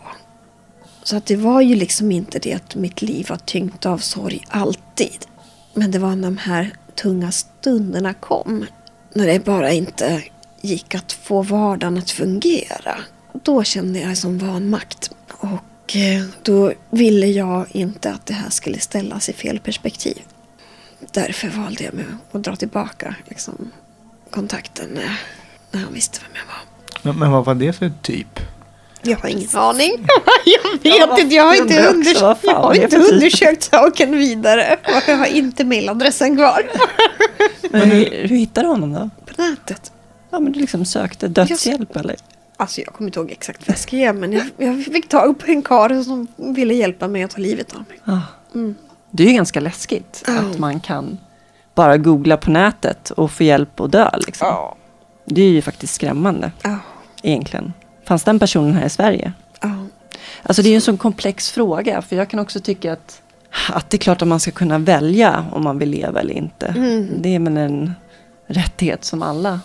[1.03, 4.43] Så att det var ju liksom inte det att mitt liv var tyngt av sorg
[4.47, 5.25] alltid.
[5.73, 8.65] Men det var när de här tunga stunderna kom.
[9.13, 10.23] När det bara inte
[10.67, 12.97] gick att få vardagen att fungera.
[13.43, 15.12] Då kände jag som vanmakt.
[15.38, 20.17] Och eh, då ville jag inte att det här skulle ställas i fel perspektiv.
[21.12, 23.71] Därför valde jag mig att dra tillbaka liksom,
[24.30, 25.19] kontakten när,
[25.71, 26.62] när han visste vem jag var.
[27.01, 28.39] Men, men vad var det för typ?
[29.01, 29.91] Jag har ingen aning.
[30.45, 31.36] jag vet Ja, inte.
[31.36, 34.77] Jag har inte, unders- också, jag har inte undersökt saken vidare.
[34.84, 36.69] Och jag har inte mailadressen kvar.
[37.71, 39.10] men hur, hur hittade du honom då?
[39.25, 39.91] På nätet.
[40.38, 42.15] Ja, men du liksom sökte dödshjälp eller?
[42.58, 44.15] Alltså jag kommer inte ihåg exakt vad jag skrev.
[44.15, 47.73] Men jag, jag fick tag på en karl som ville hjälpa mig att ta livet
[47.76, 48.00] av mig.
[48.06, 48.19] Ah.
[48.56, 48.76] Mm.
[49.12, 50.39] Det är ju ganska läskigt Ja.
[50.39, 51.17] att man kan
[51.76, 54.10] bara googla på nätet och få hjälp att dö.
[54.26, 54.47] Liksom.
[54.47, 54.76] Ja.
[55.26, 56.78] Det är ju faktiskt skrämmande Ja.
[57.23, 57.73] egentligen.
[58.06, 59.34] Fanns den personen här i Sverige?
[60.43, 62.02] Alltså det är ju en sån komplex fråga.
[62.02, 63.21] För jag kan också tycka att,
[63.69, 66.65] att det är klart att man ska kunna välja om man vill leva eller inte.
[66.67, 67.10] Mm.
[67.21, 67.93] Det är väl en
[68.47, 69.60] rättighet som alla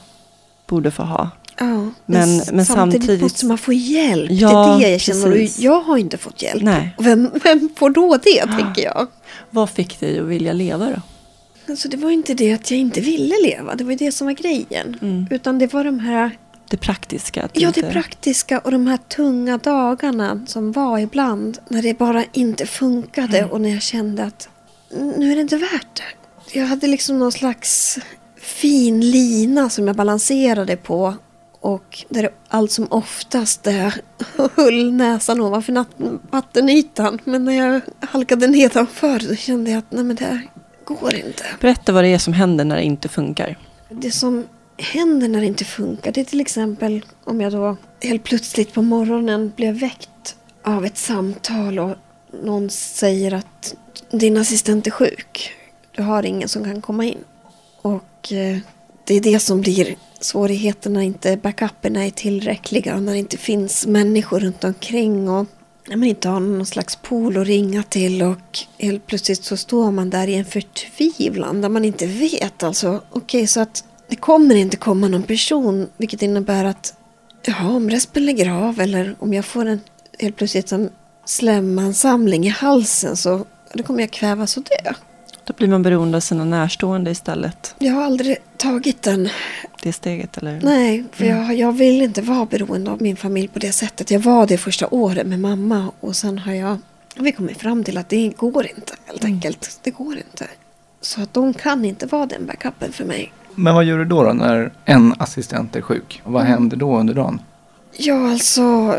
[0.72, 1.30] borde få ha.
[1.58, 4.30] Ja, men, Men- samtidigt, samtidigt- måste man få hjälp.
[4.30, 5.32] Ja, det är det jag känner.
[5.32, 5.58] Precis.
[5.58, 6.62] jag har inte fått hjälp.
[6.62, 6.94] Nej.
[6.98, 9.06] Och Vem, vem får då det, tänker jag.
[9.50, 11.00] Vad fick dig att vilja leva då?
[11.72, 13.74] Alltså, det var inte det att jag inte ville leva.
[13.74, 14.98] Det var det som var grejen.
[15.02, 15.26] Mm.
[15.30, 16.30] Utan det var de här
[16.70, 17.48] Det praktiska.
[17.52, 17.80] Ja, inte...
[17.82, 23.38] det praktiska och de här tunga dagarna som var ibland när det bara inte funkade
[23.38, 23.50] Mm.
[23.50, 24.48] och när jag kände att
[25.16, 26.58] nu är det inte värt det.
[26.58, 27.98] Jag hade liksom någon slags
[28.42, 31.14] fin lina som jag balanserade på
[31.60, 33.66] och där det allt som oftast
[34.56, 35.84] höll näsan ovanför
[36.30, 37.18] vattenytan.
[37.24, 40.50] Men när jag halkade nedanför så kände jag att nej men det här
[40.84, 41.44] går inte.
[41.60, 43.58] Berätta vad det är som händer när det inte funkar.
[43.88, 44.44] Det som
[44.76, 48.82] händer när det inte funkar det är till exempel om jag då helt plötsligt på
[48.82, 51.96] morgonen blev väckt av ett samtal och
[52.42, 53.74] någon säger att
[54.10, 55.52] din assistent är sjuk.
[55.96, 57.24] Du har ingen som kan komma in.
[57.82, 58.58] Och eh,
[59.04, 63.00] det är det som blir svårigheterna när inte backuperna är tillräckliga.
[63.00, 65.46] När det inte finns människor runt omkring och
[65.88, 69.90] när man inte har någon slags pool att ringa till och helt plötsligt så står
[69.90, 72.62] man där i en förtvivlan där man inte vet.
[72.62, 76.94] Alltså, okej, så att det kommer inte komma någon person vilket innebär att
[77.44, 79.80] ja, om respen lägger av eller om jag får en
[80.18, 80.90] helt plötsligt en
[81.24, 84.92] slemmansamling i halsen så då kommer jag kvävas och dö.
[85.44, 87.74] Då blir man beroende av sina närstående istället.
[87.78, 89.28] Jag har aldrig tagit den
[89.82, 90.60] Det steget eller?
[90.62, 94.10] Nej, för jag, jag vill inte vara beroende av min familj på det sättet.
[94.10, 96.78] Jag var det första året med mamma och sen har jag
[97.16, 99.80] vi kommit fram till att det går inte helt enkelt.
[99.82, 100.46] Det går inte.
[101.00, 103.32] Så att de kan inte vara den backupen för mig.
[103.54, 106.22] Men vad gör du då, då när en assistent är sjuk?
[106.24, 107.40] Och vad händer då under dagen?
[107.96, 108.96] Ja, alltså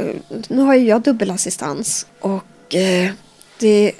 [0.48, 3.12] nu har ju jag dubbelassistans och eh,
[3.60, 3.92] det,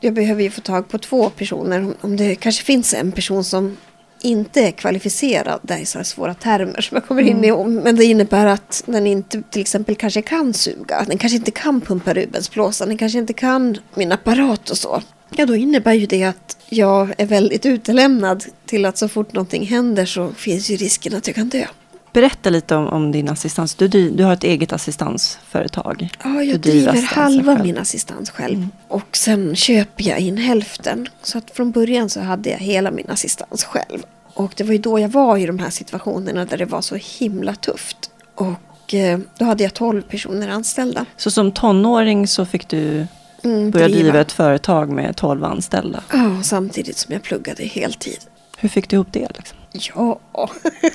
[0.00, 1.92] jag behöver ju få tag på två personer.
[2.00, 3.76] Om- det kanske finns en person som
[4.22, 7.96] inte är kvalificerad, det är så här svåra termer som jag kommer in i, men
[7.96, 12.14] det innebär att den inte till exempel kanske kan suga, den kanske inte kan pumpa
[12.14, 15.02] Rubensblåsan, den kanske inte kan min apparat och så.
[15.36, 19.66] Ja, då innebär ju det att jag är väldigt utelämnad till att så fort någonting
[19.66, 21.64] händer så finns ju risken att jag kan dö.
[22.12, 23.74] Berätta lite om, om din assistans.
[23.74, 26.08] Du, du, du har ett eget assistansföretag.
[26.24, 27.66] Ja, Du jag driver driver halva själv.
[27.66, 28.68] min assistans själv.
[28.88, 31.08] Och sen köper jag in hälften.
[31.22, 33.98] Så att från början så hade jag hela min assistans själv.
[34.34, 36.94] Och det var ju då jag var i de här situationerna där det var så
[37.18, 38.10] himla tufft.
[38.34, 41.06] Och eh, då hade jag 12 personer anställda.
[41.16, 43.06] Så som tonåring så fick du
[43.44, 46.02] Mm, börja driva ett företag med 12 anställda.
[46.12, 48.18] Ja, samtidigt som jag pluggade heltid.
[48.56, 49.28] Hur fick du ihop det?
[49.36, 49.57] Liksom?
[49.72, 50.20] Ja,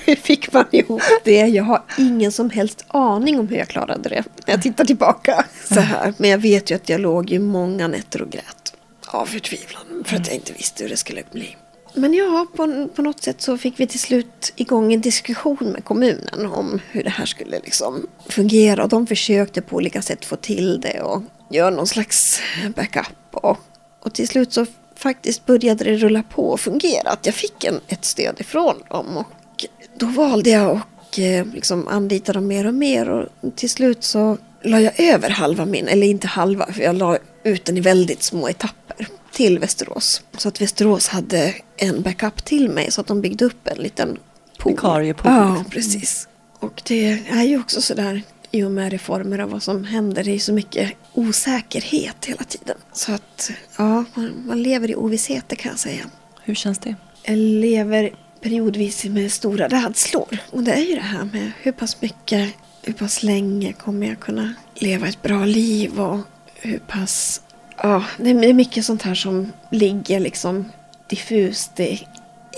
[0.06, 1.48] hur fick man ihop det?
[1.48, 5.46] Jag har ingen som helst aning om hur jag klarade det när jag tittar tillbaka
[5.70, 6.14] så här.
[6.18, 8.74] Men jag vet ju att jag låg ju många nätter och grät
[9.08, 11.56] av förtvivlan för att jag inte visste hur det skulle bli.
[11.94, 15.84] Men ja, på, på något sätt så fick vi till slut igång en diskussion med
[15.84, 18.84] kommunen om hur det här skulle liksom fungera.
[18.84, 22.42] Och de försökte på olika sätt få till det och göra någon slags
[22.76, 23.16] backup.
[23.32, 23.58] Och,
[24.00, 24.66] och till slut så
[24.96, 27.10] faktiskt började det rulla på och fungera.
[27.10, 29.18] Att jag fick en, ett stöd ifrån dem.
[29.18, 29.66] Och
[29.98, 33.10] då valde jag att eh, liksom anlita dem mer och mer.
[33.10, 37.18] Och till slut så la jag över halva min, eller inte halva, för jag la
[37.44, 40.24] ut den i väldigt små etapper till Västerås.
[40.38, 44.18] Så att Västerås hade en backup till mig så att de byggde upp en liten
[44.58, 44.74] pool.
[44.74, 45.32] Vikariepool.
[45.32, 46.28] Ja, precis.
[46.60, 48.22] Och det är ju också sådär
[48.56, 50.24] i och med reformer och vad som händer.
[50.24, 52.78] Det är så mycket osäkerhet hela tiden.
[52.94, 56.04] Så att ja, man, man lever i ovisshet det kan jag säga.
[56.44, 56.96] Hur känns det?
[57.24, 60.38] Jag lever periodvis med stora rädslor.
[60.52, 62.50] Och det är ju det här med hur pass mycket,
[62.82, 66.20] hur pass länge kommer jag kunna leva ett bra liv och
[66.56, 67.42] hur pass...
[67.78, 70.72] Ja, det är mycket sånt här som ligger liksom
[71.10, 71.72] diffust.
[71.76, 72.00] Det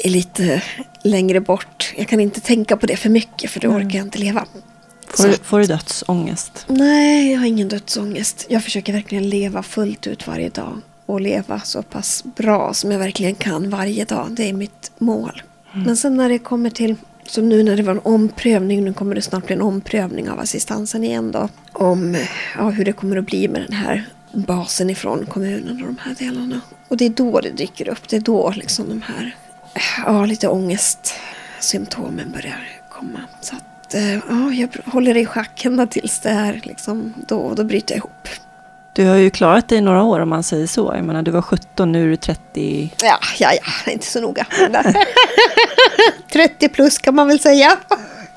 [0.03, 0.63] är lite
[1.03, 1.93] längre bort.
[1.97, 3.87] Jag kan inte tänka på det för mycket för då Mm.
[3.87, 4.45] orkar jag inte leva.
[5.18, 6.66] Får, du, får du dödsångest?
[6.68, 8.45] Nej, jag har ingen dödsångest.
[8.49, 10.82] Jag försöker verkligen leva fullt ut varje dag.
[11.05, 14.28] Och leva så pass bra som jag verkligen kan varje dag.
[14.30, 15.41] Det är mitt mål.
[15.74, 16.95] Men sen när det kommer till,
[17.26, 20.39] som nu när det var en omprövning, nu kommer det snart bli en omprövning av
[20.39, 21.49] assistansen igen då.
[21.74, 22.18] Om
[22.57, 26.16] ja, hur det kommer att bli med den här basen ifrån kommunen och de här
[26.20, 26.61] delarna.
[26.88, 28.07] Och det är då det dyker upp.
[28.09, 29.36] Det är då liksom de här,
[30.05, 33.20] ja lite ångestsymptomen börjar komma.
[33.41, 33.55] Så
[33.86, 37.93] att, eh, ja, jag håller i schack ända tills det är liksom, då, då bryter
[37.95, 38.27] jag ihop.
[38.93, 40.93] Du har ju klarat dig i några år om man säger så.
[40.95, 42.93] Jag menar, du var 17, nu är du 30.
[43.01, 44.45] Ja, ja, ja, inte så noga.
[46.33, 47.77] 30 plus kan man väl säga.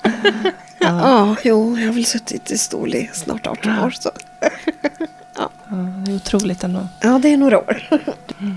[0.81, 3.91] Ja, jo, jag har väl suttit i stol i snart 18 år.
[3.91, 4.11] Så.
[5.37, 5.51] Ja,
[6.07, 6.89] det är otroligt ändå.
[7.01, 7.89] Ja, det är några år.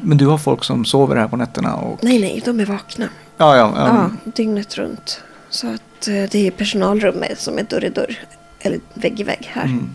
[0.03, 2.03] Men du har folk som sover här på nätterna och...
[2.03, 3.09] Nej, nej, de är vakna.
[3.37, 3.73] Ja, ja.
[3.75, 3.87] ja.
[3.87, 5.23] Ja, dygnet runt.
[5.49, 8.19] Så att eh, det är personalrummet som är dörr i dörr.
[8.59, 9.65] Eller vägg i vägg här.
[9.65, 9.89] Mm.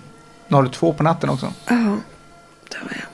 [0.49, 1.53] Nu har du två på natten också.
[1.69, 1.75] Ja,
[2.69, 3.07] det har jag.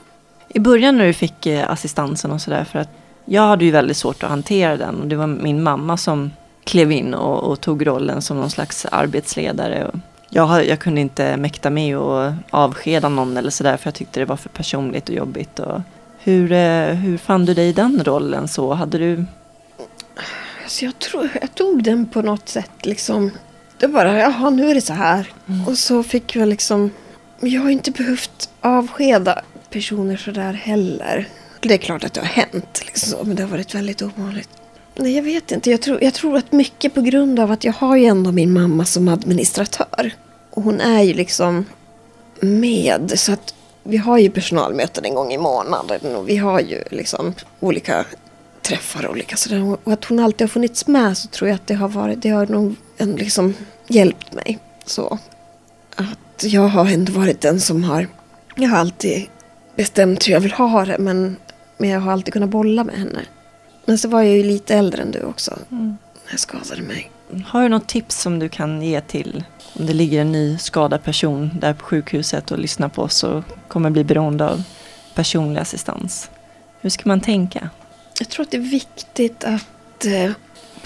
[0.49, 2.88] I början när du fick eh, assistansen och sådär, för att
[3.24, 5.01] jag hade ju väldigt svårt att hantera den.
[5.01, 6.30] Och det var min mamma som
[6.64, 9.86] klev in och, och tog rollen som någon slags arbetsledare.
[9.86, 9.95] Och
[10.28, 14.26] jag, jag kunde inte mäkta med att avskeda någon eller sådär, för jag tyckte det
[14.26, 15.59] var för personligt och jobbigt.
[15.59, 15.80] Och
[16.18, 18.74] hur, eh, hur fann du dig i den rollen så?
[18.74, 19.24] Hade du...
[20.73, 23.31] Så jag tror jag tog den på något sätt liksom.
[23.79, 25.33] Det bara, jaha nu är det så här.
[25.66, 26.91] Och så fick jag liksom,
[27.41, 31.29] jag har inte behövt avskeda personer så där heller.
[31.61, 34.49] Det är klart att det har hänt liksom, men det har varit väldigt ovanligt.
[34.97, 35.70] Nej, jag vet inte.
[35.70, 38.53] Jag tror, jag tror att mycket på grund av att jag har ju ändå min
[38.53, 40.14] mamma som administratör.
[40.51, 41.64] Och hon är ju liksom
[42.41, 43.12] med.
[43.16, 46.16] Så att vi har ju personalmöten en gång i månaden.
[46.16, 48.05] Och vi har ju liksom olika
[48.63, 49.77] träffar och olika sådär.
[49.85, 52.29] Och att hon alltid har funnits med så tror jag att det har varit, det
[52.29, 53.55] har nog en liksom
[53.89, 54.59] hjälpt mig.
[54.85, 55.19] Så
[55.97, 58.07] att jag har ändå varit den som har,
[58.57, 59.27] jag har alltid
[59.77, 61.37] bestämt hur jag vill ha det men,
[61.79, 63.21] men jag har alltid kunnat bolla med henne.
[63.85, 65.59] Men så var jag ju lite äldre än du också.
[65.69, 65.97] När
[66.31, 67.11] jag skadade mig.
[67.47, 69.45] Har du något tips som du kan ge till
[69.75, 73.45] om det ligger en ny skadad person där på sjukhuset och lyssnar på oss och
[73.69, 74.63] kommer bli beroende av
[75.15, 76.31] personlig assistans?
[76.81, 77.71] Hur ska man tänka?
[78.19, 80.33] Jag tror att det är viktigt att eh,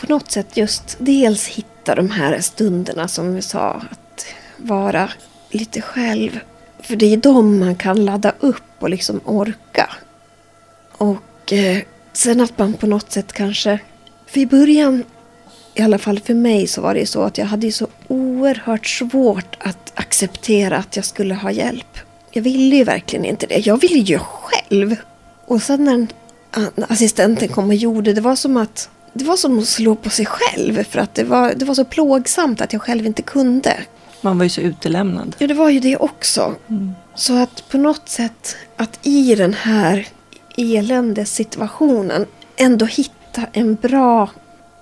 [0.01, 3.83] på något sätt just dels hitta de här stunderna som vi sa.
[3.91, 5.11] Att vara
[5.51, 6.41] lite själv.
[6.81, 9.91] För det är de man kan ladda upp och liksom orka.
[10.93, 13.79] Och eh, sen att man på något sätt kanske...
[14.27, 15.05] För i början,
[15.75, 17.87] i alla fall för mig, så var det ju så att jag hade ju så
[18.09, 21.99] oerhört svårt att acceptera att jag skulle ha hjälp.
[22.31, 23.67] Jag ville ju verkligen inte det.
[23.67, 24.97] Jag ville ju själv.
[25.47, 26.07] Och sen när
[26.89, 30.27] assistenten kom och gjorde, det var som att det var som att slå på sig
[30.27, 33.77] själv för att det var, det var så plågsamt att jag själv inte kunde.
[34.21, 35.37] Man var ju så utelämnad.
[35.39, 36.55] Ja, det var ju det också.
[37.15, 40.09] Så att på något sätt att i den här
[40.57, 42.27] eländessituationen
[42.57, 44.31] ändå hitta en bra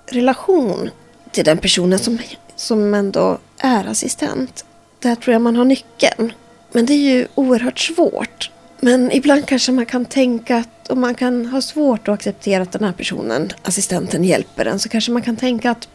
[0.07, 0.91] relation
[1.31, 2.18] till den personen som,
[2.57, 4.64] som ändå är assistent.
[4.99, 6.33] Där tror jag man har nyckeln.
[6.72, 8.51] Men det är ju oerhört svårt.
[8.85, 12.72] Men ibland kanske man kan tänka att om man kan ha svårt att acceptera att
[12.72, 15.89] den här personen, assistenten, hjälper en så kanske man kan tänka att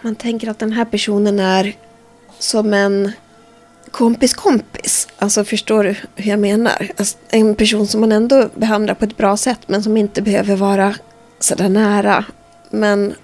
[0.00, 1.72] man tänker att den här personen är
[2.38, 3.12] som en
[3.90, 5.08] kompis kompis.
[5.18, 6.90] Alltså förstår du hur jag menar?
[6.96, 10.56] Alltså, en person som man ändå behandlar på ett bra sätt men som inte behöver
[10.56, 10.94] vara
[11.38, 12.24] sådär nära.
[12.70, 13.14] Men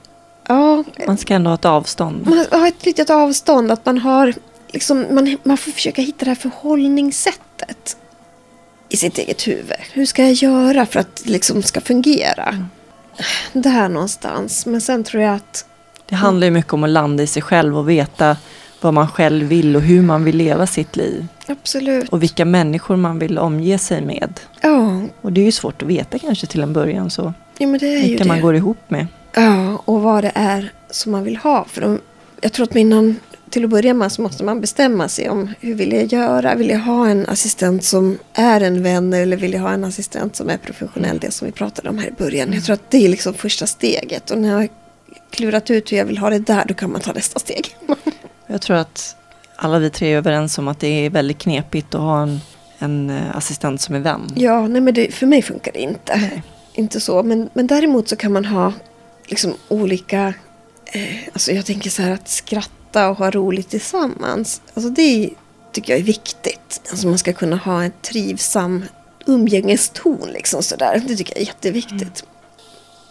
[0.49, 2.27] ja, Man ska ändå ha ett avstånd.
[2.27, 3.73] man har ett litet avstånd.
[3.73, 4.35] Att man har
[4.69, 7.97] liksom, man, man får försöka hitta det här förhållningssättet
[8.89, 9.77] i sitt eget huvud.
[9.93, 12.67] Hur ska jag göra för att det liksom ska fungera?
[13.53, 14.67] där någonstans.
[14.67, 15.65] Men sen tror jag att
[16.07, 18.37] Det handlar ju mycket om att landa i sig själv och veta
[18.81, 21.27] vad man själv vill och hur man vill leva sitt liv.
[21.47, 22.09] absolut.
[22.09, 24.41] Och vilka människor man vill omge sig med.
[24.61, 27.81] Ja, Och det är ju svårt att veta kanske till en början så ja men
[27.81, 28.29] det är ju vilka det.
[28.29, 29.07] man går ihop med.
[29.35, 31.65] Ja, och vad det är som man vill ha.
[31.69, 32.01] För de,
[32.41, 33.17] jag tror att innan,
[33.51, 36.55] till att börja med så måste man bestämma sig om hur vill jag göra.
[36.55, 40.37] Vill jag ha en assistent som är en vän eller vill jag ha en assistent
[40.37, 41.19] som är professionell?
[41.19, 42.53] Det som vi pratade om här i början.
[42.53, 44.31] Jag tror att det är liksom första steget.
[44.31, 44.69] Och när jag har
[45.31, 47.77] klurat ut hur jag vill ha det där, då kan man ta nästa steg.
[48.47, 49.17] Jag tror att
[49.57, 52.41] alla vi tre är överens om att det är väldigt knepigt att ha en,
[52.79, 54.33] en eh, assistent som är vän.
[54.35, 56.17] Ja, nej men det, för mig funkar det inte.
[56.17, 56.43] Nej.
[56.73, 57.23] Inte så.
[57.23, 58.73] Men, men däremot så kan man ha
[59.27, 60.35] liksom olika...
[60.85, 62.29] Eh, alltså jag tänker så här att
[62.97, 64.61] skratta och ha roligt tillsammans.
[64.75, 65.31] Alltså det
[65.73, 66.81] tycker jag är viktigt.
[66.91, 68.85] Alltså man ska kunna ha en trivsam
[69.27, 71.03] umgängeston liksom sådär.
[71.07, 72.23] Det tycker jag är jätteviktigt.
[72.23, 72.36] Mm.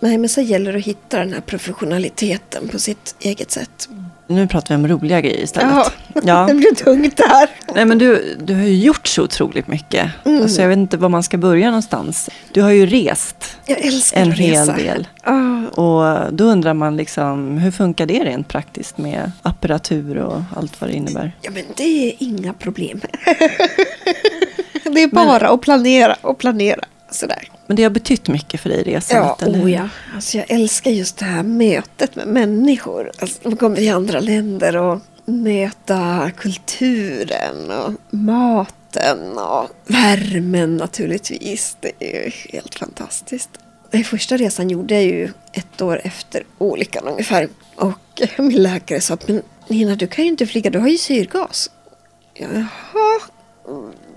[0.06, 3.90] Nej, men så gäller det att hitta den här professionaliteten på sitt eget sätt.
[4.28, 5.72] Nu pratar vi om roliga grejer istället.
[5.74, 5.92] Ja,
[6.24, 6.46] Ja.
[6.48, 7.50] det blir tungt där.
[7.76, 10.12] Nej men du, du har ju gjort så otroligt mycket.
[10.26, 10.42] Mm.
[10.42, 12.30] Alltså jag vet inte var man ska börja någonstans.
[12.52, 15.08] Du har ju rest Jag älskar en hel del.
[15.24, 20.82] Ja, Och då undrar man liksom, hur funkar det rent praktiskt med apparatur och allt
[20.82, 21.32] vad det innebär?
[21.42, 23.02] Ja, men det är inga problem.
[24.84, 26.80] det är bara att planera och planera.
[27.16, 27.50] Sådär.
[27.68, 29.90] Men det har betytt mycket för dig resandet, Ja, eller oh ja.
[30.16, 33.12] Alltså jag älskar just det här mötet med människor.
[33.20, 41.78] Alltså, man kommer till andra länder och möta kulturen och maten och värmen naturligtvis.
[41.80, 43.50] Det är ju helt fantastiskt.
[43.92, 47.50] Den första resan gjorde jag ju ett år efter olyckan ungefär.
[47.76, 50.98] Och min läkare sa att men Nina du kan ju inte flyga, du har ju
[50.98, 51.72] syrgas.
[52.34, 53.20] Jaha,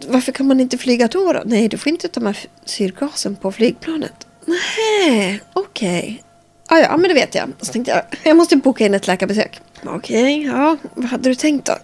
[0.07, 1.33] varför kan man inte flyga då?
[1.33, 1.43] då?
[1.45, 4.27] Nej, du får inte ta med syrgasen på flygplanet.
[4.47, 6.23] Nej, okej.
[6.67, 7.53] Ah, ja, men det vet jag.
[7.61, 9.61] Så tänkte jag, jag måste boka in ett läkarbesök.
[9.85, 11.77] Okej, ja, vad hade du tänkt då?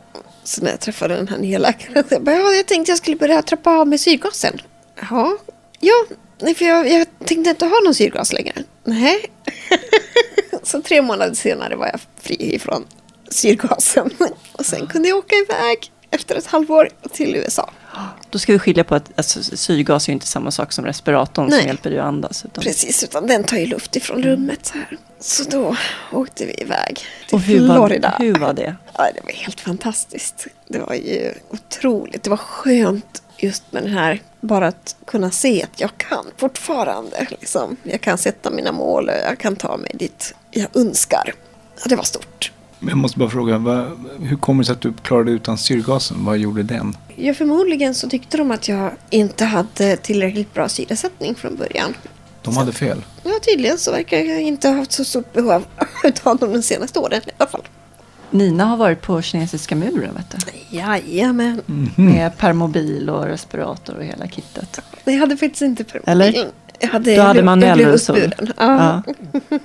[0.44, 2.98] Så när jag träffade den här nya läkaren, så jag bara, ja, jag tänkte jag
[2.98, 4.60] skulle börja trappa av med syrgasen.
[5.00, 5.36] Jaha,
[5.80, 6.04] ja,
[6.38, 8.62] för jag, jag tänkte inte ha någon syrgas längre.
[8.84, 9.24] Nej.
[10.62, 12.84] så tre månader senare var jag fri ifrån
[13.28, 14.10] syrgasen.
[14.52, 17.70] Och sen kunde jag åka iväg efter ett halvår till USA.
[18.30, 21.58] Då ska vi skilja på att alltså, syrgas är inte samma sak som respiratorn Nej.
[21.58, 22.44] som hjälper dig att andas.
[22.44, 22.64] Utan...
[22.64, 24.98] Precis, utan den tar ju luft ifrån rummet så här.
[25.20, 25.76] Så då
[26.12, 28.16] åkte vi iväg till Och hur var, Florida.
[28.18, 28.76] hur var det?
[28.94, 30.46] Ja, det var helt fantastiskt.
[30.68, 32.22] Det var ju otroligt.
[32.22, 37.26] Det var skönt just med den här, bara att kunna se att jag kan fortfarande.
[37.30, 37.76] Liksom.
[37.82, 41.34] Jag kan sätta mina mål och jag kan ta mig dit jag önskar.
[41.76, 42.52] Ja, det var stort.
[42.84, 43.86] Men Jag måste bara fråga, vad,
[44.20, 46.24] hur kommer det sig att du klarade utan syrgasen?
[46.24, 46.96] Vad gjorde den?
[47.16, 51.94] Ja, förmodligen så tyckte de att jag inte hade tillräckligt bra syresättning från början.
[52.42, 53.02] De hade fel.
[53.22, 55.64] Ja, tydligen så verkar jag inte ha haft så stort behov
[56.22, 57.62] av dem de senaste åren i alla fall.
[58.30, 60.76] Nina har varit på kinesiska muren, vet du.
[60.76, 61.60] Jajamän.
[61.96, 64.80] Med permobil och respirator och hela kittet.
[65.04, 66.10] Nej, jag hade faktiskt inte permobil.
[66.10, 66.50] Eller?
[66.84, 67.98] Jag hade, Du hade jag manuell blev.
[68.38, 68.54] Ja.
[68.56, 69.02] Ja.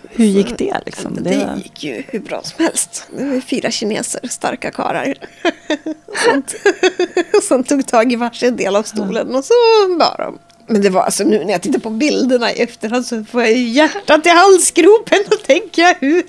[0.09, 1.15] Hur gick det liksom?
[1.15, 1.55] Det, Det var...
[1.55, 3.07] gick ju hur bra som helst.
[3.17, 5.13] Det var fyra kineser, starka karlar.
[7.47, 9.53] som, tog tag i varsin del av stolen och så
[9.99, 10.37] bar de.
[10.67, 13.51] Men det var alltså nu när jag tittar på bilderna i efterhand så får jag
[13.53, 16.23] hjärtat i halsgropen och tänker jag hur,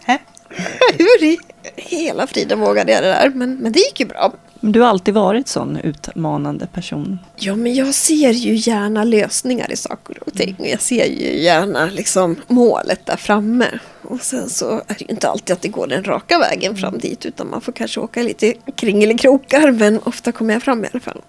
[0.98, 1.38] hur i
[1.76, 3.30] hela friden vågade jag det där.
[3.34, 4.32] Men, men det gick ju bra.
[4.60, 7.18] Men du har alltid varit sån utmanande person.
[7.36, 10.56] Ja, men jag ser ju gärna lösningar i saker och ting.
[10.58, 13.66] Och jag ser ju gärna liksom målet där framme.
[14.02, 16.98] Och sen så är det ju inte alltid att det går den raka vägen fram
[16.98, 17.26] dit.
[17.26, 19.70] Utan man får kanske åka lite kringelikrokar.
[19.70, 21.20] Men ofta kommer jag fram i alla fall.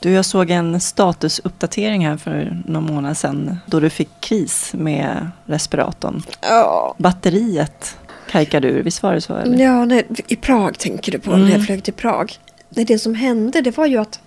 [0.00, 3.56] Du, jag såg en statusuppdatering här för några månader sedan.
[3.66, 6.22] Då du fick kris med respiratorn.
[6.40, 7.96] Ja, Batteriet
[8.30, 9.36] kajkade ur, visst var det så?
[9.36, 9.64] Eller?
[9.64, 11.36] ja nej, i Prag tänker du på.
[11.36, 12.32] När jag flög till Prag.
[12.74, 14.20] Nej, det som hände det var ju att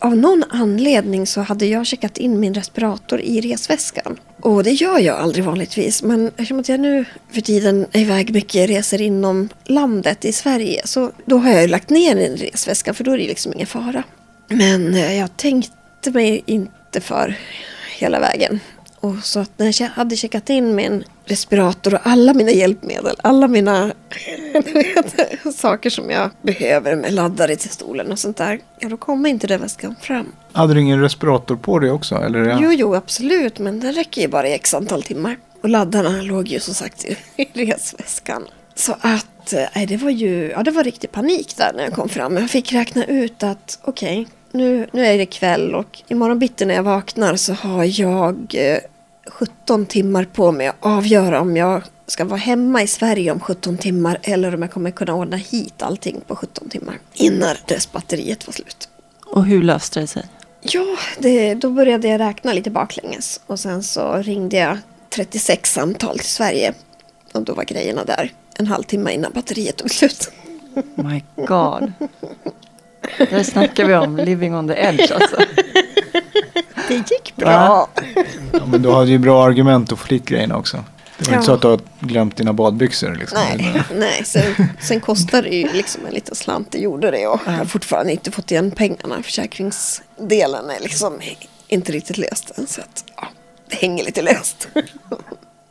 [0.00, 4.18] av någon anledning så hade jag checkat in min respirator i resväskan.
[4.40, 6.02] Och det gör jag aldrig vanligtvis.
[6.02, 10.82] Men eftersom att jag nu för tiden är iväg mycket reser inom landet i Sverige.
[10.84, 13.66] Så då har jag ju lagt ner en resväska för då är det liksom ingen
[13.66, 14.02] fara.
[14.48, 17.38] Men eh, jag tänkte mig inte för
[17.98, 18.60] hela vägen.
[19.00, 23.48] Och så att när jag hade checkat in min respirator och alla mina hjälpmedel, alla
[23.48, 23.86] mina
[24.52, 25.16] vet,
[25.54, 28.60] saker som jag behöver med laddare till stolen och sånt där.
[28.78, 30.32] Ja, då kom inte den väskan fram.
[30.52, 32.14] Hade du ingen respirator på dig också?
[32.14, 32.44] Eller?
[32.48, 32.58] Ja.
[32.62, 35.36] Jo, jo, absolut, men den räcker ju bara i x antal timmar.
[35.62, 37.04] Och laddarna låg ju som sagt
[37.36, 38.44] i resväskan.
[38.74, 41.92] Så att, eh, nej, det var ju, ja det var riktig panik där när jag
[41.92, 42.36] kom fram.
[42.36, 46.74] Jag fick räkna ut att, okej, nu, nu är det kväll och imorgon bitti när
[46.74, 48.78] jag vaknar så har jag eh,
[49.26, 53.78] 17 timmar på mig att avgöra om jag ska vara hemma i Sverige om 17
[53.78, 58.52] timmar eller om jag kommer kunna ordna hit allting på 17 timmar innan röstbatteriet var
[58.52, 58.88] slut.
[59.26, 60.24] Och hur löste det sig?
[60.62, 64.78] Ja, det, då började jag räkna lite baklänges och sen så ringde jag
[65.10, 66.74] 36 samtal till Sverige
[67.32, 70.30] och då var grejerna där en halvtimme innan batteriet tog slut.
[70.94, 71.92] My God.
[73.18, 75.36] Där snackar vi om living on the edge alltså.
[76.88, 77.88] Det gick bra.
[78.52, 80.84] Ja, men du hade ju bra argument att få dit grejerna också.
[81.18, 81.36] Det var Ja.
[81.36, 83.38] inte så att du har glömt dina badbyxor liksom.
[83.58, 86.68] Nej, nej sen, sen kostade det ju liksom en liten slant.
[86.72, 89.22] Det gjorde det och jag har fortfarande inte fått igen pengarna.
[89.22, 91.20] Försäkringsdelen är liksom
[91.68, 92.66] inte riktigt löst än.
[92.66, 93.28] Så att, ja,
[93.68, 94.68] det hänger lite löst.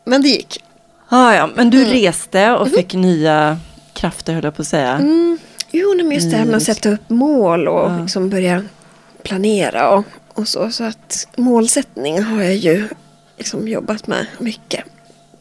[0.05, 0.63] Men det gick.
[1.09, 3.57] Ah, ja, men du reste och fick nya
[3.93, 4.91] krafter höll jag på att säga.
[4.93, 5.37] Mm.
[5.71, 6.75] Jo, men just det här med att Mm.
[6.75, 8.01] sätta upp mål och Ja.
[8.01, 8.63] liksom börja
[9.23, 10.69] planera och, och så.
[10.71, 12.87] Så att målsättning har jag ju
[13.37, 14.83] liksom jobbat med mycket.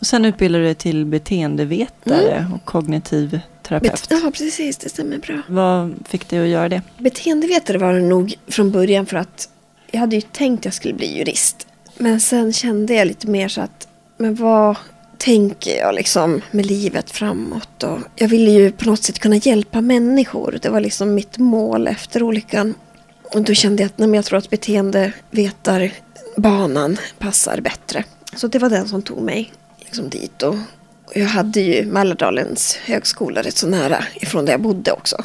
[0.01, 4.07] Och sen utbildade du dig till beteendevetare och kognitiv terapeut.
[4.11, 4.77] Ja, precis.
[4.77, 5.43] Det stämmer bra.
[5.49, 6.83] Vad fick dig att göra det?
[6.99, 9.49] Beteendevetare var det nog från början för att
[9.91, 11.67] jag hade ju tänkt att jag skulle bli jurist.
[11.99, 14.77] Men sen kände jag lite mer så att, men vad
[15.19, 17.83] tänker jag liksom med livet framåt?
[17.83, 20.59] Och jag ville ju på något sätt kunna hjälpa människor.
[20.63, 22.75] Det var liksom mitt mål efter olyckan.
[23.23, 28.05] Och då kände jag att nej, jag tror att beteendevetarbanan passar bättre.
[28.37, 30.43] Så det var den som tog mig liksom dit.
[30.43, 30.57] Och
[31.09, 35.25] och jag hade ju Mälardalens högskola rätt så nära ifrån där jag bodde också.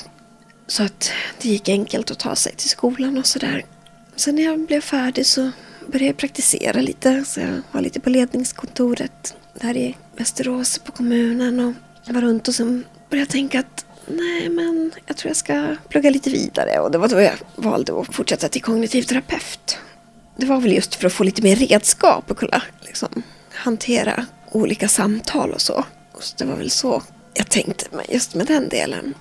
[0.67, 3.65] Så att det gick enkelt att ta sig till skolan och sådär.
[4.15, 5.51] Sen när jag blev färdig så
[5.87, 7.25] började jag praktisera lite.
[7.25, 11.73] Så jag var lite på ledningskontoret där i Västerås på kommunen och
[12.13, 16.09] var runt och sen började jag tänka att nej men jag tror jag ska plugga
[16.09, 16.79] lite vidare.
[16.79, 19.77] Och det var då jag valde att fortsätta till kognitiv terapeut.
[20.37, 23.23] Det var väl just för att få lite mer redskap och kunna liksom,
[23.53, 25.85] hantera olika samtal och så.
[26.11, 29.13] Och så det var väl så jag tänkte just med den delen.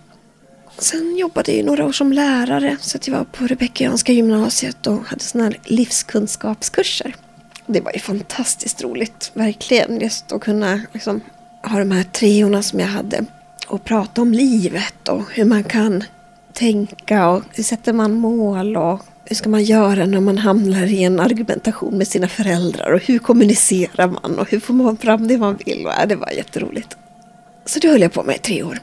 [0.78, 4.86] Sen jobbade jag ju några år som lärare så att jag var på Rebeckianska gymnasiet
[4.86, 7.14] och hade såna här livskunskapskurser.
[7.66, 10.00] Det var ju fantastiskt roligt, verkligen.
[10.00, 11.20] Just att kunna liksom,
[11.62, 13.24] ha de här treorna som jag hade
[13.68, 16.04] och prata om livet och hur man kan
[16.52, 21.04] tänka och hur sätter man mål och hur ska man göra när man hamnar i
[21.04, 25.38] en argumentation med sina föräldrar och hur kommunicerar man och hur får man fram det
[25.38, 25.86] man vill.
[25.86, 26.96] Och, ja, det var jätteroligt.
[27.64, 28.78] Så det höll jag på med i tre år.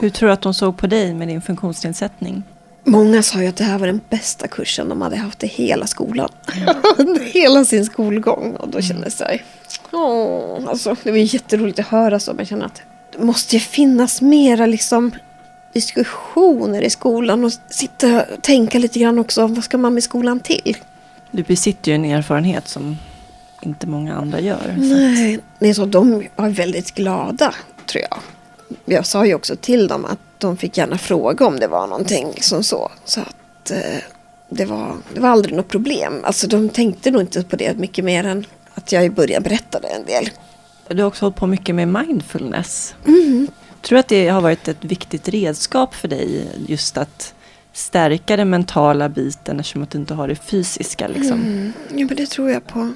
[0.00, 2.42] Hur tror du att de såg på dig med din funktionsnedsättning?
[2.88, 5.86] Många sa ju att det här var den bästa kursen de hade haft i hela
[5.86, 6.28] skolan.
[6.98, 8.56] Under hela sin skolgång.
[8.56, 9.42] Och då kände jag så här,
[9.92, 12.30] åh, alltså, det var jätteroligt att höra så.
[12.30, 12.82] Men jag känner att
[13.16, 15.12] det måste ju finnas mera liksom
[15.72, 19.46] diskussioner i skolan och sitta och tänka lite grann också.
[19.46, 20.76] Vad ska man med skolan till?
[21.30, 22.98] Du besitter ju en erfarenhet som
[23.62, 24.74] inte många andra gör.
[24.76, 24.80] Så.
[24.80, 27.54] Nej, nej så de var väldigt glada,
[27.86, 28.18] tror jag.
[28.84, 32.30] Jag sa ju också till dem att de fick gärna fråga om det var någonting
[32.34, 32.90] liksom så.
[33.04, 34.02] Så att eh,
[34.48, 36.20] det, var, det var aldrig något problem.
[36.24, 39.88] Alltså de tänkte nog inte på det mycket mer än att jag i början berättade
[39.88, 40.30] en del.
[40.88, 42.94] Du har också hållit på mycket med mindfulness.
[43.06, 43.48] Mm.
[43.82, 47.34] Tror du att det har varit ett viktigt redskap för dig just att
[47.72, 51.08] stärka den mentala biten eftersom att du inte har det fysiska?
[51.08, 51.40] Liksom?
[51.40, 51.72] Mm.
[51.88, 52.92] Ja, men det tror jag på.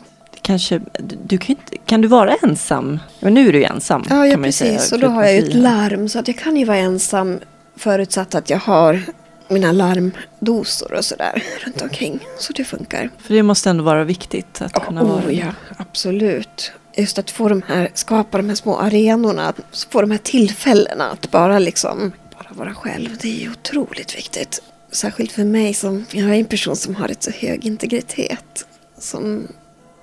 [0.51, 0.81] Kanske,
[1.25, 2.99] du kan, inte, kan du vara ensam?
[3.21, 4.05] Men nu är du ju ensam.
[4.09, 4.93] Ja, ja säga, precis.
[4.93, 6.09] Och då har jag ju ett larm.
[6.09, 7.39] Så att jag kan ju vara ensam
[7.77, 9.03] förutsatt att jag har
[9.49, 12.21] mina larmdosor och sådär runt omkring.
[12.39, 13.11] Så det funkar.
[13.19, 15.47] För det måste ändå vara viktigt att kunna vara oh, ja,
[15.77, 16.73] absolut.
[16.97, 21.11] Just att få de här, skapa de här små arenorna, att få de här tillfällena
[21.11, 23.17] att bara liksom, bara vara själv.
[23.21, 24.63] Det är ju otroligt viktigt.
[24.93, 28.67] Särskilt för mig som, jag är en person som har ett så hög integritet.
[28.99, 29.49] Som,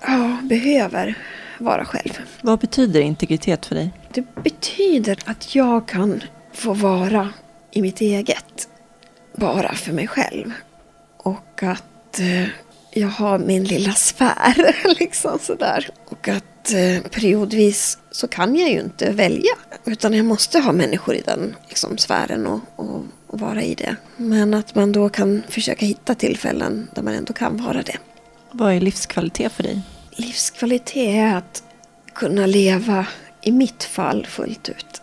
[0.02, 1.16] ja, behöver
[1.58, 2.20] vara själv.
[2.42, 3.92] Vad betyder integritet för dig?
[4.14, 6.24] Det betyder att jag kan
[6.54, 7.30] få vara
[7.72, 8.70] i mitt eget.
[9.36, 10.52] Bara för mig själv.
[11.18, 12.48] Och att eh,
[12.92, 14.76] jag har min lilla sfär.
[15.00, 15.90] liksom sådär.
[16.06, 19.52] Och att eh, periodvis så kan jag ju inte välja.
[19.86, 23.96] Utan jag måste ha människor i den liksom, sfären och, och, och vara i det.
[24.18, 27.98] Men att man då kan försöka hitta tillfällen där man ändå kan vara det.
[28.52, 29.82] Vad är livskvalitet för dig?
[30.12, 31.64] Livskvalitet är att
[32.14, 33.08] kunna leva,
[33.42, 35.02] i mitt fall, fullt ut.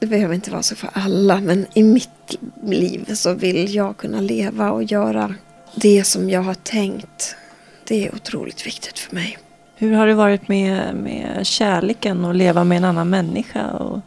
[0.00, 4.20] Det behöver inte vara så för alla, men i mitt liv så vill jag kunna
[4.20, 5.34] leva och göra
[5.74, 7.36] det som jag har tänkt.
[7.84, 9.38] Det är otroligt viktigt för mig.
[9.76, 14.00] Hur har det varit med, med kärleken och leva med en annan människa och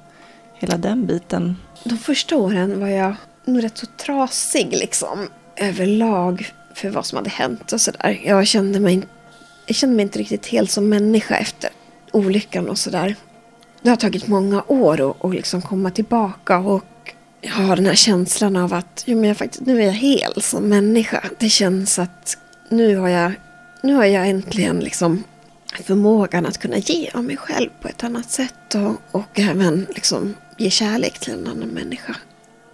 [0.54, 1.56] hela den biten?
[1.84, 7.30] De första åren var jag nog rätt så trasig liksom överlag för vad som hade
[7.30, 8.22] hänt och sådär.
[8.24, 9.02] Jag kände mig
[9.66, 11.70] jag kände mig inte riktigt helt som människa efter
[12.12, 13.16] olyckan och sådär.
[13.82, 16.86] Det har tagit många år att, att liksom komma tillbaka och
[17.42, 20.42] jag har den här känslan av att jo, men jag faktiskt, nu är jag hel
[20.42, 21.24] som människa.
[21.40, 22.38] Det känns att
[22.70, 23.32] nu har jag,
[23.84, 25.24] nu har jag äntligen liksom
[25.84, 30.36] förmågan att kunna ge av mig själv på ett annat sätt och, och även liksom
[30.58, 32.16] ge kärlek till en annan människa.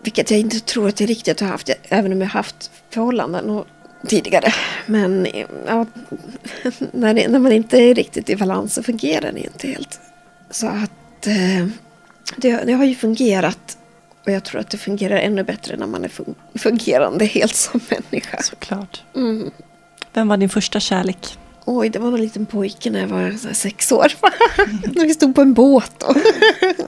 [0.03, 3.49] Vilket jag inte tror att jag riktigt har haft, även om jag har haft förhållanden
[3.49, 3.67] och
[4.07, 4.53] tidigare.
[4.85, 5.27] Men
[5.67, 5.85] ja,
[6.91, 9.99] när, det, när man inte är riktigt i balans så fungerar det inte helt.
[10.51, 11.67] Så att eh,
[12.37, 13.77] det, det, har ju fungerat
[14.25, 17.81] och jag tror att det fungerar ännu bättre när man är fun fungerande helt som
[17.89, 18.41] människa.
[18.41, 19.03] Såklart.
[19.15, 19.51] Mm.
[20.13, 21.37] Vem var din första kärlek?
[21.69, 24.07] Oj, det var en liten pojke när jag var sex år.
[24.95, 26.15] när vi stod på en båt och,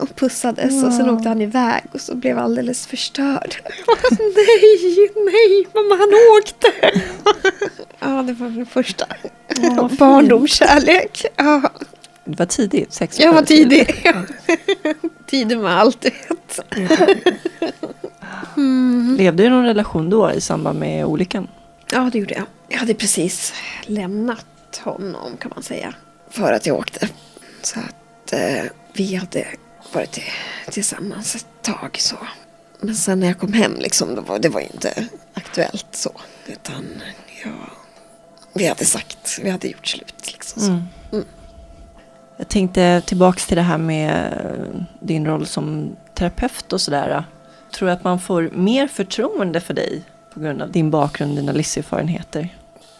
[0.02, 0.72] och pussades.
[0.72, 0.84] Wow.
[0.84, 3.56] Och sen åkte han iväg och så blev alldeles förstörd.
[4.10, 6.08] nej, nej, mamma han
[6.38, 6.66] åkte.
[7.98, 9.06] ja, det var den första.
[9.58, 11.24] Oh, Barndomskärlek.
[11.36, 11.62] Ja.
[12.24, 12.92] Det var tidigt?
[12.92, 13.24] Sex år?
[13.24, 14.04] Jag var tidig.
[15.26, 16.06] tidig med allt.
[18.56, 19.16] Mm.
[19.18, 21.48] Levde du i någon relation då i samband med olyckan?
[21.92, 22.44] Ja, det gjorde jag.
[22.68, 23.54] Jag hade precis
[23.86, 24.46] lämnat
[24.76, 25.94] honom kan man säga.
[26.28, 27.08] För att jag åkte.
[27.62, 29.46] Så att eh, vi hade
[29.92, 30.20] varit
[30.70, 32.16] tillsammans ett tag så.
[32.80, 36.12] Men sen när jag kom hem liksom, det var det var inte aktuellt så.
[36.46, 37.02] Utan
[37.44, 37.50] ja,
[38.52, 40.62] vi hade sagt, vi hade gjort slut liksom.
[40.62, 40.70] Så.
[40.70, 40.82] Mm.
[41.12, 41.24] Mm.
[42.36, 47.24] Jag tänkte tillbaks till det här med din roll som terapeut och sådär.
[47.74, 50.02] Tror du att man får mer förtroende för dig
[50.34, 52.48] på grund av din bakgrund, dina livserfarenheter?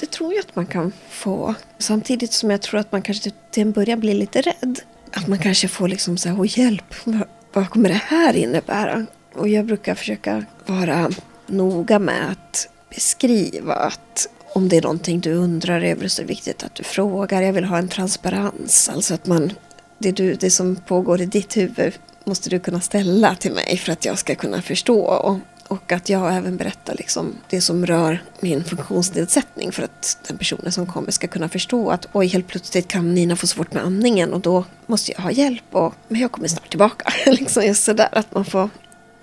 [0.00, 1.54] Det tror jag att man kan få.
[1.78, 4.80] Samtidigt som jag tror att man kanske typ till en början blir lite rädd.
[5.12, 7.22] Att man kanske får liksom så här, hjälp, vad,
[7.52, 9.06] vad kommer det här innebära?
[9.34, 11.10] Och jag brukar försöka vara
[11.46, 16.28] noga med att beskriva att om det är någonting du undrar över så är det
[16.28, 17.42] viktigt att du frågar.
[17.42, 18.88] Jag vill ha en transparens.
[18.88, 19.52] Alltså att man,
[19.98, 21.92] det, du, det som pågår i ditt huvud
[22.24, 25.00] måste du kunna ställa till mig för att jag ska kunna förstå.
[25.00, 25.38] Och
[25.70, 30.72] och att jag även berättar liksom det som rör min funktionsnedsättning för att den personen
[30.72, 34.32] som kommer ska kunna förstå att oj, helt plötsligt kan Nina få svårt med andningen
[34.32, 35.64] och då måste jag ha hjälp.
[35.70, 37.12] Och, men jag kommer snart tillbaka.
[37.30, 38.70] liksom just sådär att man får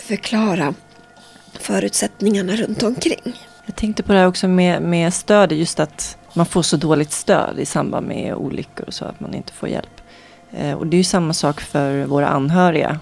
[0.03, 0.73] förklara
[1.59, 3.33] förutsättningarna runt omkring.
[3.65, 7.11] Jag tänkte på det här också med, med stöd, just att man får så dåligt
[7.11, 10.01] stöd i samband med olyckor och så att man inte får hjälp.
[10.51, 12.99] Eh, och det är ju samma sak för våra anhöriga.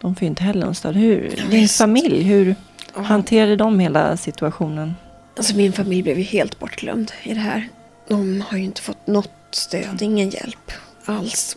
[0.00, 0.96] De får ju inte heller någon stöd.
[0.96, 2.56] Hur, din familj, hur,
[2.94, 4.94] hanterade de hela situationen?
[5.36, 7.68] Alltså min familj blev ju helt bortglömd i det här.
[8.08, 10.72] De har ju inte fått något stöd, ingen hjälp
[11.04, 11.56] alls.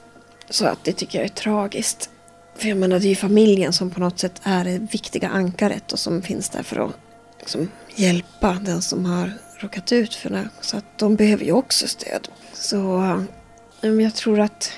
[0.49, 2.09] Så att det tycker jag är tragiskt.
[2.55, 5.91] För jag menar, det är ju familjen som på något sätt är det viktiga ankaret
[5.91, 6.91] och som finns där för att
[7.39, 10.49] liksom, hjälpa den som har råkat ut för det.
[10.61, 12.27] Så att de behöver ju också stöd.
[12.53, 13.23] Så
[13.81, 14.71] jag tror att,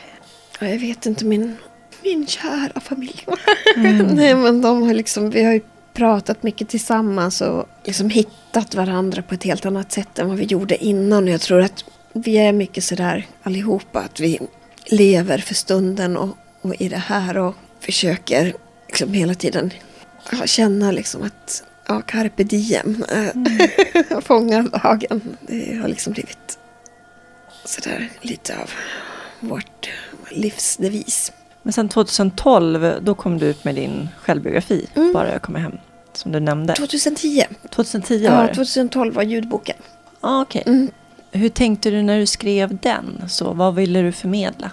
[0.60, 1.58] jag vet inte, min,
[2.04, 3.26] min kära familj.
[3.76, 4.08] Mm.
[4.08, 5.62] Nej men de har liksom, vi har ju
[5.96, 10.46] pratat mycket tillsammans och liksom hittat varandra på ett helt annat sätt än vad vi
[10.46, 11.28] gjorde innan.
[11.28, 14.40] Jag tror att vi är mycket sådär allihopa, att vi
[14.86, 18.54] lever för stunden och, och i det här och försöker
[18.88, 19.72] liksom hela tiden
[20.46, 23.46] känna liksom att ja, carpe diem, mm.
[24.22, 25.38] fånga dagen.
[25.42, 26.60] Det har liksom blivit
[27.66, 28.70] sådär lite av
[29.40, 29.90] vårt
[30.32, 31.32] livsdevis.
[31.64, 35.14] Men sen 2012, då kom du ut med din självbiografi, mm.
[35.14, 35.78] Bara jag kommer hem,
[36.18, 36.74] som du nämnde.
[36.74, 37.46] 2010.
[37.70, 38.48] 2010 var det?
[38.48, 39.76] Ja, 2012 var ljudboken.
[40.22, 40.42] Ah.
[40.42, 40.64] Okay.
[40.66, 40.92] Mm.
[41.32, 43.24] Hur tänkte du när du skrev den?
[43.30, 44.72] Så, vad ville du förmedla?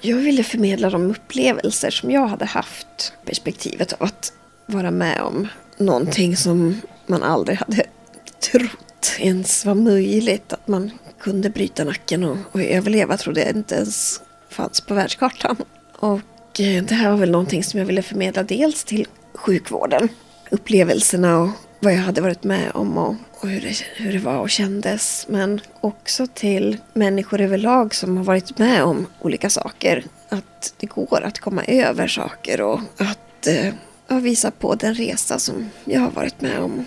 [0.00, 3.12] Jag ville förmedla de upplevelser som jag hade haft.
[3.24, 4.32] Perspektivet av att
[4.66, 7.86] vara med om någonting som man aldrig hade
[8.52, 10.52] trott ens var möjligt.
[10.52, 14.20] Att man kunde bryta nacken och, och överleva trodde jag inte ens
[14.50, 15.56] fanns på världskartan.
[15.98, 20.08] Och eh, det här var väl någonting som jag ville förmedla dels till sjukvården.
[20.52, 21.48] Upplevelserna och
[21.80, 25.26] vad jag hade varit med om och, och hur, det, hur det var och kändes.
[25.28, 30.04] Men också till människor överlag som har varit med om olika saker.
[30.28, 33.46] Att det går att komma över saker och att
[34.08, 36.84] eh, visa på den resa som jag har varit med om.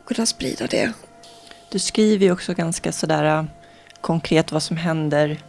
[0.00, 0.92] Och kunna sprida det.
[1.70, 3.44] Du skriver ju också ganska sådär eh,
[4.00, 5.40] konkret vad som händer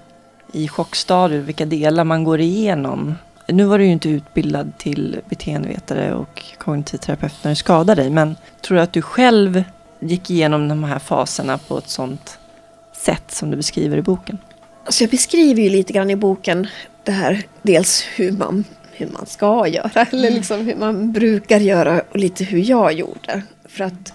[0.52, 3.16] i chockstadier, vilka delar man går igenom.
[3.48, 8.10] Nu var du ju inte utbildad till beteendevetare och kognitiv terapeut när du skadade dig,
[8.10, 9.64] men tror du att du själv
[10.00, 12.40] gick igenom de här faserna på ett sånt
[12.94, 14.38] sätt som du beskriver i boken?
[14.86, 16.68] Alltså jag beskriver ju lite grann i boken
[17.04, 22.02] det här, dels hur man, hur man ska göra, eller liksom hur man brukar göra
[22.12, 23.42] och lite hur jag gjorde.
[23.66, 24.14] För att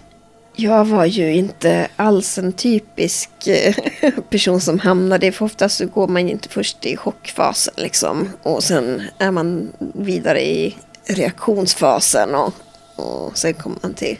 [0.60, 3.74] jag var ju inte alls en typisk eh,
[4.30, 8.28] person som hamnade, för oftast så går man ju inte först i chockfasen liksom.
[8.42, 12.54] Och sen är man vidare i reaktionsfasen och,
[12.96, 14.18] och sen kommer man till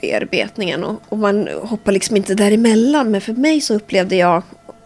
[0.00, 0.84] bearbetningen.
[0.84, 3.10] Och, och man hoppar liksom inte däremellan.
[3.10, 4.42] Men för mig så upplevde jag,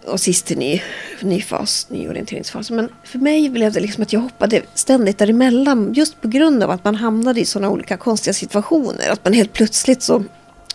[0.07, 0.83] och sist i ny,
[1.21, 2.71] ny fas, ny orienteringsfas.
[2.71, 5.93] Men för mig blev det liksom att jag hoppade ständigt däremellan.
[5.95, 9.11] Just på grund av att man hamnade i sådana olika konstiga situationer.
[9.11, 10.25] Att man helt plötsligt så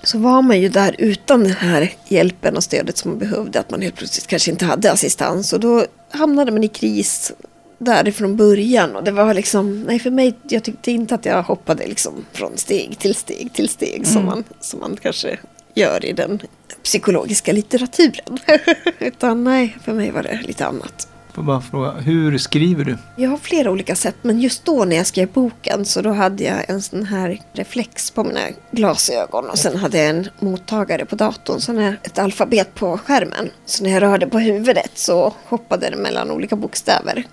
[0.03, 3.59] så var man ju där utan den här hjälpen och stödet som man behövde.
[3.59, 5.53] Att man helt plötsligt kanske inte hade assistans.
[5.53, 7.31] Och då hamnade man i kris
[7.77, 8.95] därifrån början.
[8.95, 12.57] Och det var liksom, nej för mig, jag tyckte inte att jag hoppade liksom från
[12.57, 13.95] steg till steg till steg.
[13.95, 14.05] Mm.
[14.05, 15.39] Som, man, som man kanske
[15.73, 16.39] gör i den
[16.83, 18.39] psykologiska litteraturen.
[18.99, 21.07] Utan nej, för mig var det lite annat
[21.37, 22.97] får bara fråga, hur skriver du?
[23.15, 26.43] Jag har flera olika sätt, men just då när jag skrev boken så då hade
[26.43, 28.39] jag en sån här reflex på mina
[28.71, 33.49] glasögon och sen hade jag en mottagare på datorn, sen ett alfabet på skärmen.
[33.65, 37.23] Så när jag rörde på huvudet så hoppade det mellan olika bokstäver.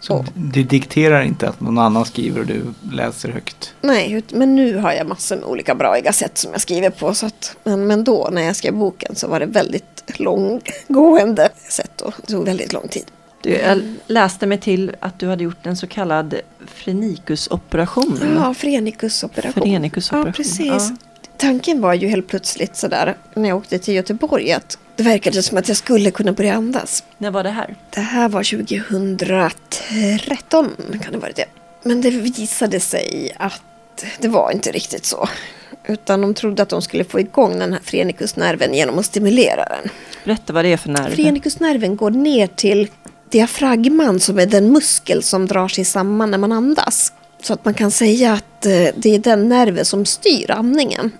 [0.00, 3.74] Så du dikterar inte att någon annan skriver och du läser högt?
[3.80, 7.14] Nej, men nu har jag massor med olika braiga sätt som jag skriver på.
[7.14, 12.00] Så att, men, men då när jag skrev boken så var det väldigt långgående sätt
[12.00, 13.04] och det tog väldigt lång tid.
[13.42, 16.34] Du, jag läste mig till att du hade gjort en så kallad
[16.66, 18.34] frenikusoperation.
[18.36, 19.62] Ja, frenikusoperation.
[19.62, 20.26] Frenikusoperation.
[20.26, 20.66] Ja, precis.
[20.66, 20.96] Ja.
[21.36, 25.58] Tanken var ju helt plötsligt sådär när jag åkte till Göteborg att det verkade som
[25.58, 27.04] att jag skulle kunna börja andas.
[27.18, 27.74] När var det här?
[27.90, 30.70] Det här var 2013
[31.02, 31.44] kan det vara det.
[31.82, 33.62] Men det visade sig att
[34.18, 35.28] det var inte riktigt så.
[35.86, 39.90] Utan de trodde att de skulle få igång den här frenikusnerven genom att stimulera den.
[40.24, 41.14] Berätta vad det är för nerv.
[41.14, 42.88] Frenikusnerven går ner till
[43.30, 47.12] diafragman som är den muskel som drar sig samman när man andas.
[47.42, 51.10] Så att man kan säga att eh, det är den nerven som styr andningen.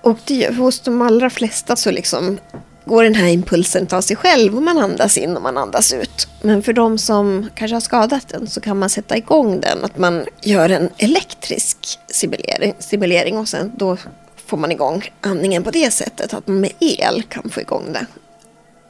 [0.00, 2.38] Och det, hos de allra flesta så liksom
[2.84, 6.28] går den här impulsen av sig själv och man andas in och man andas ut.
[6.42, 9.84] Men för de som kanske har skadat den så kan man sätta igång den.
[9.84, 13.96] Att man gör en elektrisk stimulering, simulering och sen då
[14.46, 16.34] får man igång andningen på det sättet.
[16.34, 18.06] Att man med el kan få igång det.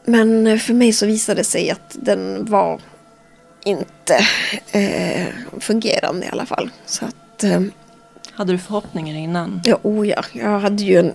[0.05, 2.81] Men för mig så visade det sig att den var
[3.65, 4.27] inte
[4.73, 5.27] eh,
[5.61, 6.71] fungerande i alla fall.
[6.87, 7.61] Så att, eh,
[8.33, 9.61] hade du förhoppningar innan?
[9.65, 10.25] Ja, oh ja.
[10.33, 11.13] Jag hade ju, en,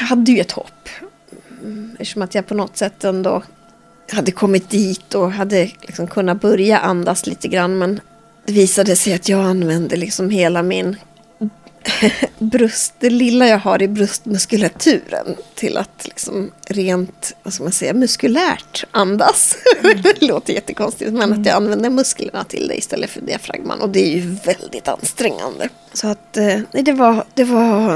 [0.00, 0.88] jag hade ju ett hopp.
[1.62, 3.42] Mm, eftersom att jag på något sätt ändå
[4.12, 7.78] hade kommit dit och hade liksom kunnat börja andas lite grann.
[7.78, 8.00] Men
[8.46, 10.96] det visade sig att jag använde liksom hela min
[12.38, 17.94] bröst, det lilla jag har i bröstmuskulaturen till att liksom rent, vad ska man säga,
[17.94, 19.56] muskulärt andas.
[19.80, 20.02] Mm.
[20.02, 21.40] det låter jättekonstigt men mm.
[21.40, 25.68] att jag använder musklerna till det istället för diafragman och det är ju väldigt ansträngande.
[25.92, 27.90] Så att eh, det var, det var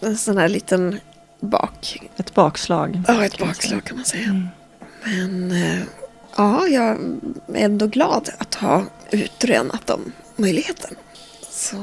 [0.00, 1.00] en sån här liten
[1.40, 2.02] bak...
[2.16, 3.02] Ett bakslag.
[3.08, 4.24] Ja, ett bakslag kan man säga.
[4.24, 4.48] Mm.
[5.04, 5.78] Men eh,
[6.36, 10.94] ja, jag är ändå glad att ha utrönat om möjligheten.
[11.50, 11.76] Så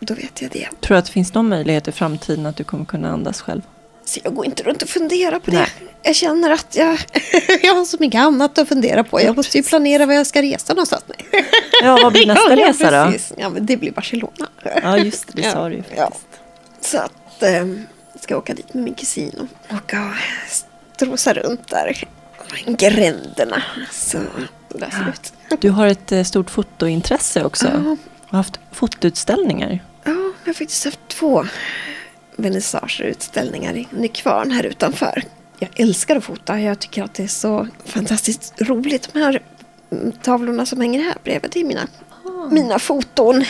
[0.00, 0.68] då vet jag det.
[0.80, 3.62] Tror du att det finns någon möjlighet i framtiden att du kommer kunna andas själv?
[4.04, 5.56] Så jag går inte runt och funderar på det.
[5.56, 5.68] Nej.
[6.02, 6.98] Jag känner att jag,
[7.62, 9.20] jag har så mycket annat att fundera på.
[9.20, 11.04] Jag måste ju planera var jag ska resa någonstans.
[11.82, 13.18] Ja, vad blir nästa ja, resa ja, då?
[13.36, 14.48] Ja, men det blir Barcelona.
[14.82, 15.42] Ja, just det.
[15.42, 15.98] Det sa du ju faktiskt.
[15.98, 16.10] Ja.
[16.80, 17.50] Så att eh,
[18.12, 20.14] jag ska åka dit med min kusin och åka och
[20.96, 22.04] strosa runt där.
[22.66, 23.62] Gränderna.
[23.92, 24.18] Så
[24.68, 25.60] där ser ut.
[25.60, 27.96] Du har ett eh, stort fotointresse också.
[28.28, 29.84] Och haft fotoutställningar.
[30.04, 30.10] Ja,
[30.44, 31.44] jag har faktiskt haft två
[32.36, 35.22] vernissageutställningar i Nykvarn här utanför.
[35.58, 36.60] Jag älskar att fota.
[36.60, 39.08] Jag tycker att det är så fantastiskt roligt.
[39.12, 39.42] De här
[40.22, 41.86] tavlorna som hänger här bredvid, det är mina,
[42.24, 42.48] ah.
[42.50, 43.44] mina foton.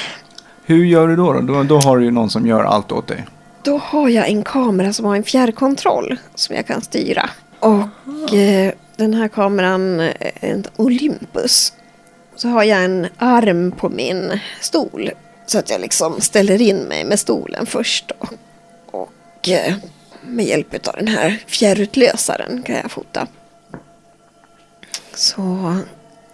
[0.64, 1.40] Hur gör du då, då?
[1.40, 1.62] då?
[1.62, 3.26] Då har du ju någon som gör allt åt dig.
[3.62, 7.30] Då har jag en kamera som har en fjärrkontroll som jag kan styra.
[7.58, 11.72] Och eh, den här kameran är en Olympus
[12.38, 15.10] så har jag en arm på min stol.
[15.46, 18.08] Så att jag liksom ställer in mig med stolen först.
[18.08, 18.28] Då.
[18.90, 19.74] Och eh,
[20.26, 23.26] med hjälp av den här fjärrutlösaren kan jag fota.
[25.14, 25.76] Så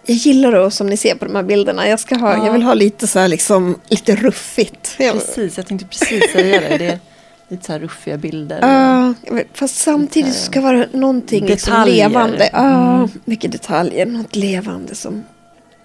[0.05, 1.87] jag gillar då som ni ser på de här bilderna.
[1.87, 2.45] Jag, ska ha, ja.
[2.45, 4.97] jag vill ha lite så här liksom, lite ruffigt.
[4.97, 6.77] Precis, jag tänkte precis säga det.
[6.77, 6.99] det är
[7.47, 8.59] lite så här ruffiga bilder.
[8.61, 12.49] Ja, fast samtidigt ska det vara någonting liksom levande.
[12.53, 13.09] Ja, mm.
[13.25, 14.05] mycket detaljer.
[14.05, 15.23] Något levande som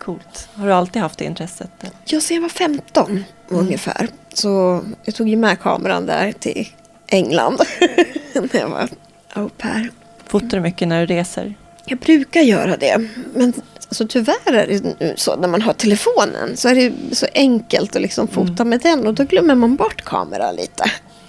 [0.00, 0.48] Coolt.
[0.54, 1.70] Har du alltid haft det intresset?
[2.04, 3.24] Ja, sen jag var 15 mm.
[3.48, 4.08] ungefär.
[4.34, 6.68] Så jag tog ju med kameran där till
[7.06, 7.60] England
[8.34, 8.88] när jag var
[9.32, 9.90] au pair.
[10.26, 11.54] Fotar du mycket när du reser?
[11.84, 13.08] Jag brukar göra det.
[13.34, 13.52] Men
[13.88, 17.96] alltså, tyvärr är det nu så när man har telefonen så är det så enkelt
[17.96, 18.68] att liksom fota mm.
[18.68, 20.84] med den och då glömmer man bort kameran lite.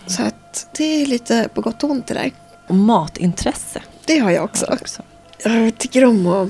[0.08, 2.32] Så att det är lite på gott och ont det där.
[2.68, 3.82] Och matintresse.
[4.06, 4.66] Det har jag också.
[4.66, 5.02] också.
[5.44, 6.50] Jag tycker om att,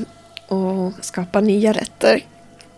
[0.52, 2.22] att skapa nya rätter.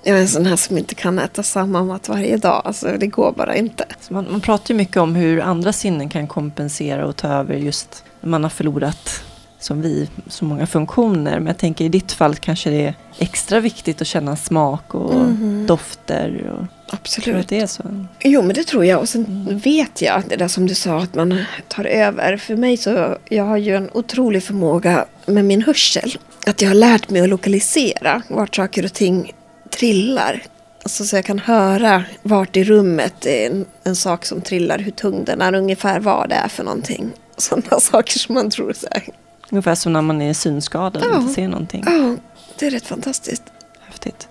[0.03, 2.61] Jag är en sån här som inte kan äta samma mat varje dag.
[2.65, 3.85] Alltså, det går bara inte.
[4.09, 8.03] Man, man pratar ju mycket om hur andra sinnen kan kompensera och ta över just
[8.21, 9.23] när man har förlorat,
[9.59, 11.39] som vi, så många funktioner.
[11.39, 15.25] Men jag tänker i ditt fall kanske det är extra viktigt att känna smak och
[15.65, 16.51] dofter.
[16.51, 17.39] Och, tror Absolut.
[17.39, 18.05] att det är så?
[18.23, 18.99] Jo, men det tror jag.
[18.99, 22.37] Och sen vet jag det där som du sa att man tar över.
[22.37, 26.17] För mig så, jag har ju en otrolig förmåga med min hörsel.
[26.45, 29.31] Att jag har lärt mig att lokalisera vart saker och ting
[29.69, 30.43] trillar.
[30.83, 35.25] Alltså så jag kan höra vart i rummet en, en sak som trillar, hur tung
[35.25, 37.11] den är, ungefär vad det är för någonting.
[37.37, 39.03] Sådana saker som man tror så här.
[39.51, 41.17] Ungefär som när man är synskadad och Ja.
[41.21, 41.83] inte ser någonting.
[41.85, 42.15] Ja,
[42.59, 43.43] det är rätt fantastiskt.
[43.85, 44.27] Häftigt.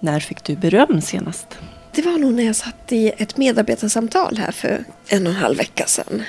[0.00, 1.46] När fick du beröm senast?
[1.92, 5.56] Det var nog när jag satt i ett medarbetarsamtal här för en och en halv
[5.56, 6.22] vecka sedan.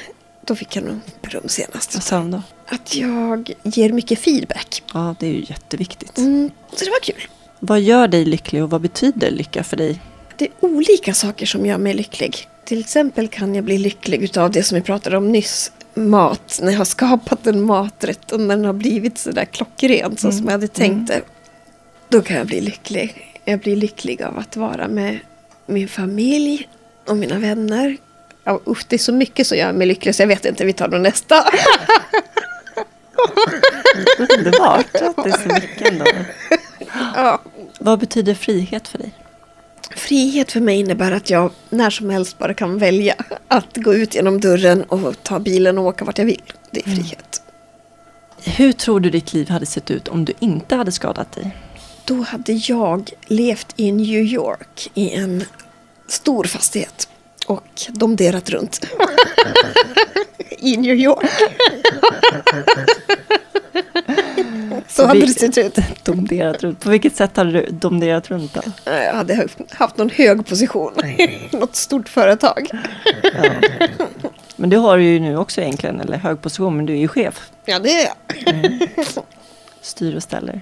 [0.45, 1.93] Då fick jag nog beröm senast.
[1.93, 2.41] Vad sa hon då?
[2.67, 4.83] Att jag ger mycket feedback.
[4.93, 6.17] Ja, det är ju jätteviktigt.
[6.17, 7.27] Mm, så det var kul.
[7.59, 10.01] Vad gör dig lycklig och vad betyder lycka för dig?
[10.37, 12.47] Det är olika saker som gör mig lycklig.
[12.65, 15.71] Till exempel kan jag bli lycklig utav det som vi pratade om nyss.
[15.93, 16.59] Mat.
[16.61, 20.51] När jag har skapat en maträtt och den har blivit sådär klockren så som jag
[20.51, 21.21] hade tänkt det.
[22.09, 23.35] Då kan jag bli lycklig.
[23.45, 25.19] Jag blir lycklig av att vara med
[25.65, 26.69] min familj
[27.07, 27.97] och mina vänner.
[28.43, 30.73] Ja, usch, det är så mycket som gör mig lycklig så jag vet inte, vi
[30.73, 31.35] tar då nästa.
[34.37, 36.05] Underbart att det är så mycket ändå.
[37.15, 37.41] ja.
[37.79, 39.11] Vad betyder frihet för dig?
[39.95, 43.15] Frihet för mig innebär att jag när som helst bara kan välja
[43.47, 46.53] att gå ut genom dörren och ta bilen och åka vart jag vill.
[46.71, 47.41] Det är frihet.
[48.43, 51.57] Hur tror du ditt liv hade sett ut om du inte hade skadat dig?
[52.05, 55.43] Då hade jag levt i New York i en
[56.07, 57.09] stor fastighet
[57.45, 58.85] och domderat runt.
[60.49, 61.25] I New York.
[64.87, 65.77] Så hade det sett ut.
[66.03, 66.79] Domderat runt.
[66.79, 68.61] På vilket sätt hade du domderat runt då?
[68.85, 70.93] Jag hade haft någon hög position.
[71.51, 72.69] Något stort företag.
[74.55, 77.07] Men det har du ju nu också egentligen, eller hög position, men du är ju
[77.07, 77.51] chef.
[77.65, 78.15] Ja, det är jag.
[79.81, 80.61] Styr och ställer.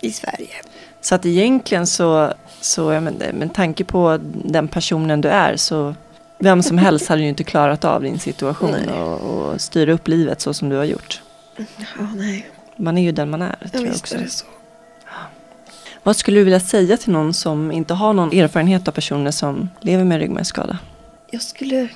[0.00, 0.48] I Sverige.
[1.00, 5.94] Så att egentligen så, så men, med tanke på den personen du är så
[6.38, 10.40] vem som helst hade ju inte klarat av din situation och, och styra upp livet
[10.40, 11.22] så som du har gjort.
[11.56, 12.46] Ja, nej.
[12.76, 14.14] Man är ju den man är, Ja, tror jag också.
[14.16, 14.28] är.
[16.02, 19.68] Vad skulle du vilja säga till någon som inte har någon erfarenhet av personer som
[19.80, 20.78] lever med ryggmärgsskada?
[21.30, 21.88] Jag skulle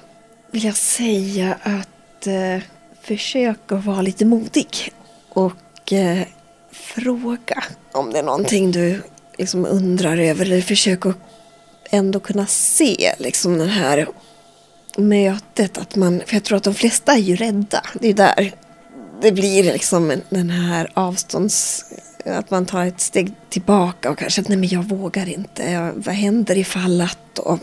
[0.51, 2.63] vilja säga att eh,
[3.03, 4.93] försök att vara lite modig.
[5.29, 6.27] Och eh,
[6.73, 9.03] fråga om det är någonting du
[9.41, 10.45] liksom undrar över.
[10.45, 11.15] Eller försöker
[11.91, 14.07] ändå kunna se liksom det här
[14.97, 15.79] mötet.
[15.79, 17.83] Att man, för jag tror att de flesta är ju rädda.
[18.01, 18.55] Det är där
[19.21, 21.85] det blir liksom den här avstånds...
[22.25, 25.63] Att man tar ett steg tillbaka och kanske att nej men jag vågar inte.
[25.63, 27.39] Jag, vad händer ifall att...
[27.39, 27.59] Och,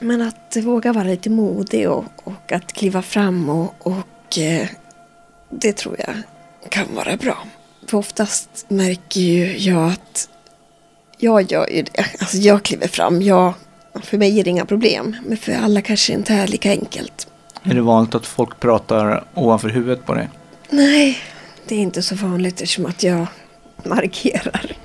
[0.00, 4.68] men att våga vara lite modig och, och att kliva fram och, och eh,
[5.50, 6.14] det tror jag
[6.70, 7.38] kan vara bra.
[7.86, 10.28] För oftast märker ju jag att
[11.24, 12.06] jag gör ju det.
[12.20, 13.22] Alltså jag kliver fram.
[13.22, 13.54] Jag,
[14.02, 15.16] för mig är det inga problem.
[15.26, 17.28] Men för alla kanske det inte är lika enkelt.
[17.62, 20.28] Är det vanligt att folk pratar ovanför huvudet på dig?
[20.70, 21.18] Nej,
[21.68, 23.26] det är inte så vanligt eftersom att jag
[23.84, 24.76] markerar.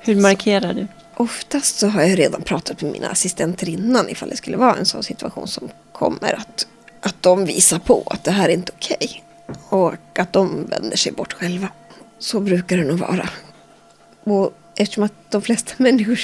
[0.00, 0.86] Hur markerar du?
[1.16, 4.86] Oftast så har jag redan pratat med mina assistenter innan ifall det skulle vara en
[4.86, 6.34] sån situation som kommer.
[6.38, 6.66] Att,
[7.00, 9.24] att de visar på att det här är inte okej.
[9.68, 11.68] Och att de vänder sig bort själva.
[12.18, 13.28] Så brukar det nog vara.
[14.24, 16.20] Och eftersom att de flesta människor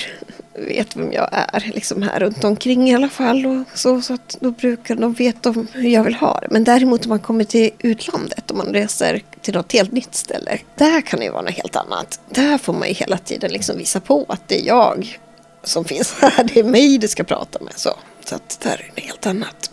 [0.55, 3.46] vet vem jag är, liksom här runt omkring i alla fall.
[3.46, 6.49] Och så, så att då brukar de veta om hur jag vill ha det.
[6.51, 10.59] Men däremot om man kommer till utlandet, om man reser till något helt nytt ställe.
[10.74, 12.20] Där kan det ju vara något helt annat.
[12.30, 15.18] Där får man ju hela tiden liksom visa på att det är jag
[15.62, 16.44] som finns här.
[16.44, 17.72] Det är mig du ska prata med.
[17.76, 17.90] Så,
[18.24, 19.70] så att där är det helt annat.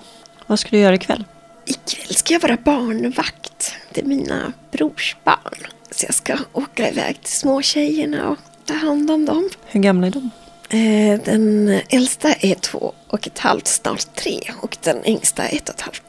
[0.48, 1.24] Vad ska du göra ikväll?
[1.66, 5.68] Ikväll ska jag vara barnvakt till mina brorsbarn.
[5.92, 9.50] Så jag ska åka iväg till småtjejerna och ta hand om dem.
[9.66, 10.30] Hur gamla är de?
[10.70, 14.40] Eh, Den äldsta är två och ett halvt, snart tre.
[14.62, 16.02] Och den yngsta är ett och ett halvt.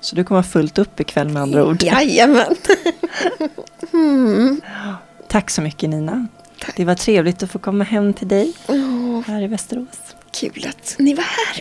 [0.00, 1.82] Så du kommer ha fullt upp ikväll med andra ord.
[1.82, 2.54] Jajamän.
[5.28, 6.26] Tack så mycket Nina.
[6.76, 9.86] Det var trevligt att få komma hem till dig Åh, här i Västerås.
[10.30, 11.57] kul att ni var här.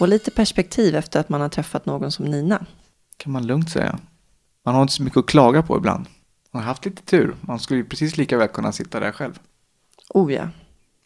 [0.00, 2.66] Får lite perspektiv efter att man har träffat någon som Nina.
[3.16, 3.98] Kan man lugnt säga.
[4.64, 6.06] Man har inte så mycket att klaga på ibland.
[6.50, 7.34] Man har haft lite tur.
[7.40, 9.38] Man skulle ju precis lika väl kunna sitta där själv.
[10.08, 10.48] Oh ja,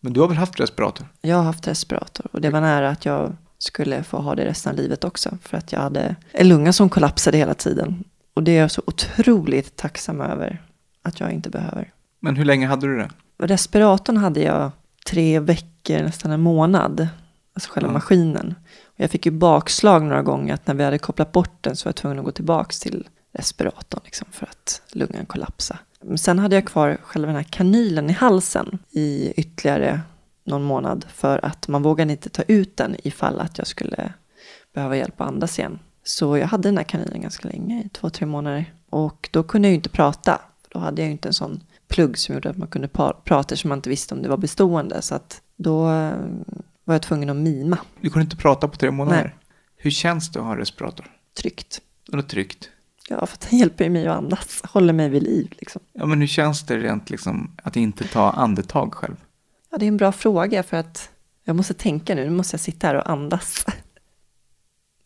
[0.00, 1.06] Men du har väl haft respirator?
[1.20, 4.70] jag har haft respirator och det var nära att jag skulle få ha det resten
[4.72, 5.38] av livet också.
[5.42, 8.04] För att jag hade en lunga som kollapsade hela tiden.
[8.34, 10.62] Och det är jag så otroligt tacksam över
[11.02, 11.92] att jag inte behöver.
[12.20, 13.10] Men hur länge hade du det?
[13.38, 14.70] Respiratorn hade jag
[15.06, 17.08] tre veckor, nästan en månad.
[17.56, 17.92] Alltså själva Ja.
[17.92, 18.54] maskinen.
[18.96, 21.88] Jag fick ju bakslag några gånger att när vi hade kopplat bort den så var
[21.88, 25.80] jag tvungen att gå tillbaks till respiratorn liksom, för att lungan kollapsade.
[26.00, 30.00] Men sen hade jag kvar själva den här kanylen i halsen i ytterligare
[30.44, 34.12] någon månad för att man vågade inte ta ut den ifall att jag skulle
[34.74, 35.78] behöva hjälp att andas igen.
[36.04, 38.74] Så jag hade den här kanylen ganska länge, i två, tre månader.
[38.90, 40.40] Och då kunde jag ju inte prata.
[40.68, 42.88] Då hade jag ju inte en sån plugg som gjorde att man kunde
[43.24, 45.02] prata som man inte visste om det var bestående.
[45.02, 45.90] Så att då
[46.84, 49.22] var jag tvungen att mima Du kunde inte prata på tre månader.
[49.22, 49.34] Nej.
[49.76, 51.10] Hur känns det att ha en respirator?
[51.34, 51.80] tryggt.
[52.06, 52.70] Det är tryggt.
[53.08, 55.82] Ja, för den hjälper mig att andas, håller mig vid liv liksom.
[55.92, 59.16] Ja, men hur känns det rent liksom att inte ta andetag själv?
[59.70, 61.10] Ja, det är en bra fråga för att
[61.44, 63.66] jag måste tänka nu, nu måste jag sitta här och andas.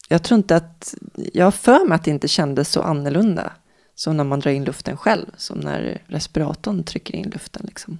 [0.08, 0.94] Jag tror inte att,
[1.32, 3.52] jag har för mig att det inte kändes så annorlunda
[3.94, 7.98] som när man drar in luften själv, som när respiratorn trycker in luften liksom.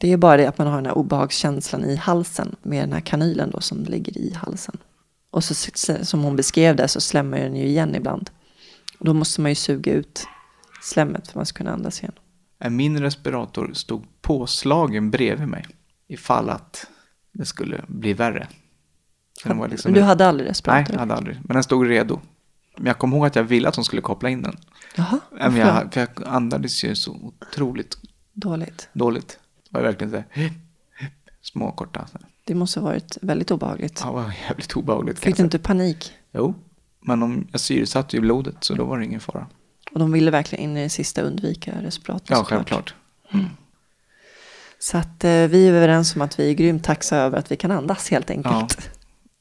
[0.00, 3.00] Det är bara det att man har den här obehagskänslan i halsen med den här
[3.00, 4.76] kanylen då som ligger i halsen.
[5.30, 5.54] Och så
[6.02, 8.30] som hon beskrev det så slämmar den ju igen ibland.
[8.98, 10.26] Då måste man ju suga ut
[10.82, 12.12] slemmet för att man ska kunna andas igen.
[12.70, 15.66] Min respirator stod påslagen bredvid mig
[16.08, 16.86] ifall att
[17.32, 18.48] det skulle bli värre.
[19.70, 20.92] Liksom- du hade aldrig Nej, respirator?
[20.92, 21.36] jag hade aldrig.
[21.44, 22.20] Men den stod redo.
[22.76, 24.56] Men jag kommer ihåg att jag ville att de skulle koppla in den.
[24.96, 27.96] Jaha, Nej, Men jag, för jag andades ju så otroligt
[28.32, 28.88] Dåligt.
[28.92, 29.38] dåligt.
[29.70, 30.52] Det var verkligen så här,
[31.42, 32.06] små korta.
[32.12, 32.28] Så här.
[32.44, 34.00] Det måste ha varit väldigt obehagligt.
[34.04, 35.18] Ja, det var jävligt obehagligt.
[35.18, 36.12] Fick du inte panik?
[36.32, 36.54] Jo,
[37.00, 39.46] men om jag syresatte ju blodet så då var det ingen fara.
[39.92, 42.48] Och de ville verkligen in i det sista undvika respiratorn Ja, såklart.
[42.48, 42.94] självklart.
[44.78, 47.56] Så att eh, vi är överens om att vi är grymt tacksamma över att vi
[47.56, 48.90] kan andas helt enkelt.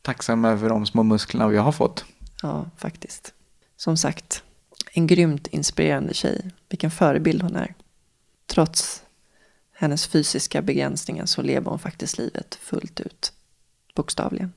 [0.02, 2.06] Tacksam över de små musklerna vi har fått.
[2.42, 3.34] Ja, faktiskt.
[3.78, 4.44] Som sagt,
[4.94, 6.52] en grymt inspirerande tjej.
[6.70, 7.74] Vilken förebild hon är.
[8.48, 9.04] Trots
[9.80, 13.34] hennes fysiska begränsningar så lever hon faktiskt livet fullt ut.
[13.96, 14.54] Bokstavligen.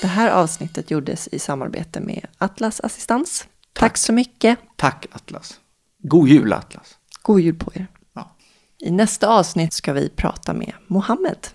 [0.00, 3.46] Det här avsnittet gjordes i samarbete med Atlas Assistans.
[3.72, 4.58] Tack så mycket.
[4.76, 5.60] Tack Atlas.
[5.98, 6.98] God jul Atlas.
[7.22, 7.86] God jul på er.
[8.14, 8.36] Ja.
[8.78, 11.46] I nästa avsnitt ska vi prata med Mohammed.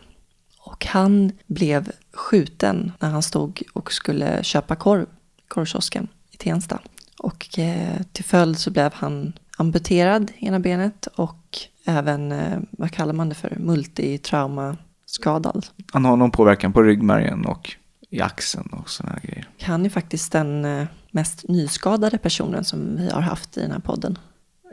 [0.60, 5.06] Och han blev skjuten när han stod och skulle köpa korv
[5.48, 6.80] korvkiosken i Tensta.
[7.26, 13.14] Och eh, till följd så blev han amputerad ena benet och även, eh, vad kallar
[13.14, 15.66] man det för, multitraumaskadad.
[15.92, 17.72] Han har någon påverkan på ryggmärgen och
[18.10, 19.50] i axeln och sådana här grejer.
[19.62, 23.80] Han är faktiskt den eh, mest nyskadade personen som vi har haft i den här
[23.80, 24.20] podden.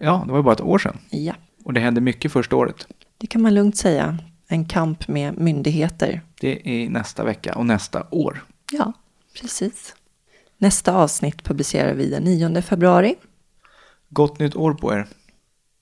[0.00, 0.98] Ja, det var ju bara ett år sedan.
[1.11, 1.34] Ja,
[1.64, 2.86] Och det hände mycket första året.
[3.18, 4.18] det kan man lugnt säga.
[4.48, 8.44] En kamp med myndigheter Det är nästa vecka och nästa år.
[8.72, 8.92] Ja,
[9.40, 9.94] precis.
[10.62, 13.14] Nästa avsnitt publicerar vi den 9 februari.
[14.08, 15.06] Gott nytt år på er.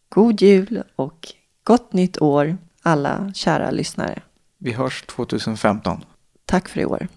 [0.09, 1.29] God jul och
[1.65, 4.23] gott nytt år alla kära lyssnare.
[4.59, 6.05] Vi hörs 2015.
[6.45, 7.09] Tack för i år.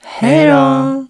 [0.00, 1.06] Hej då!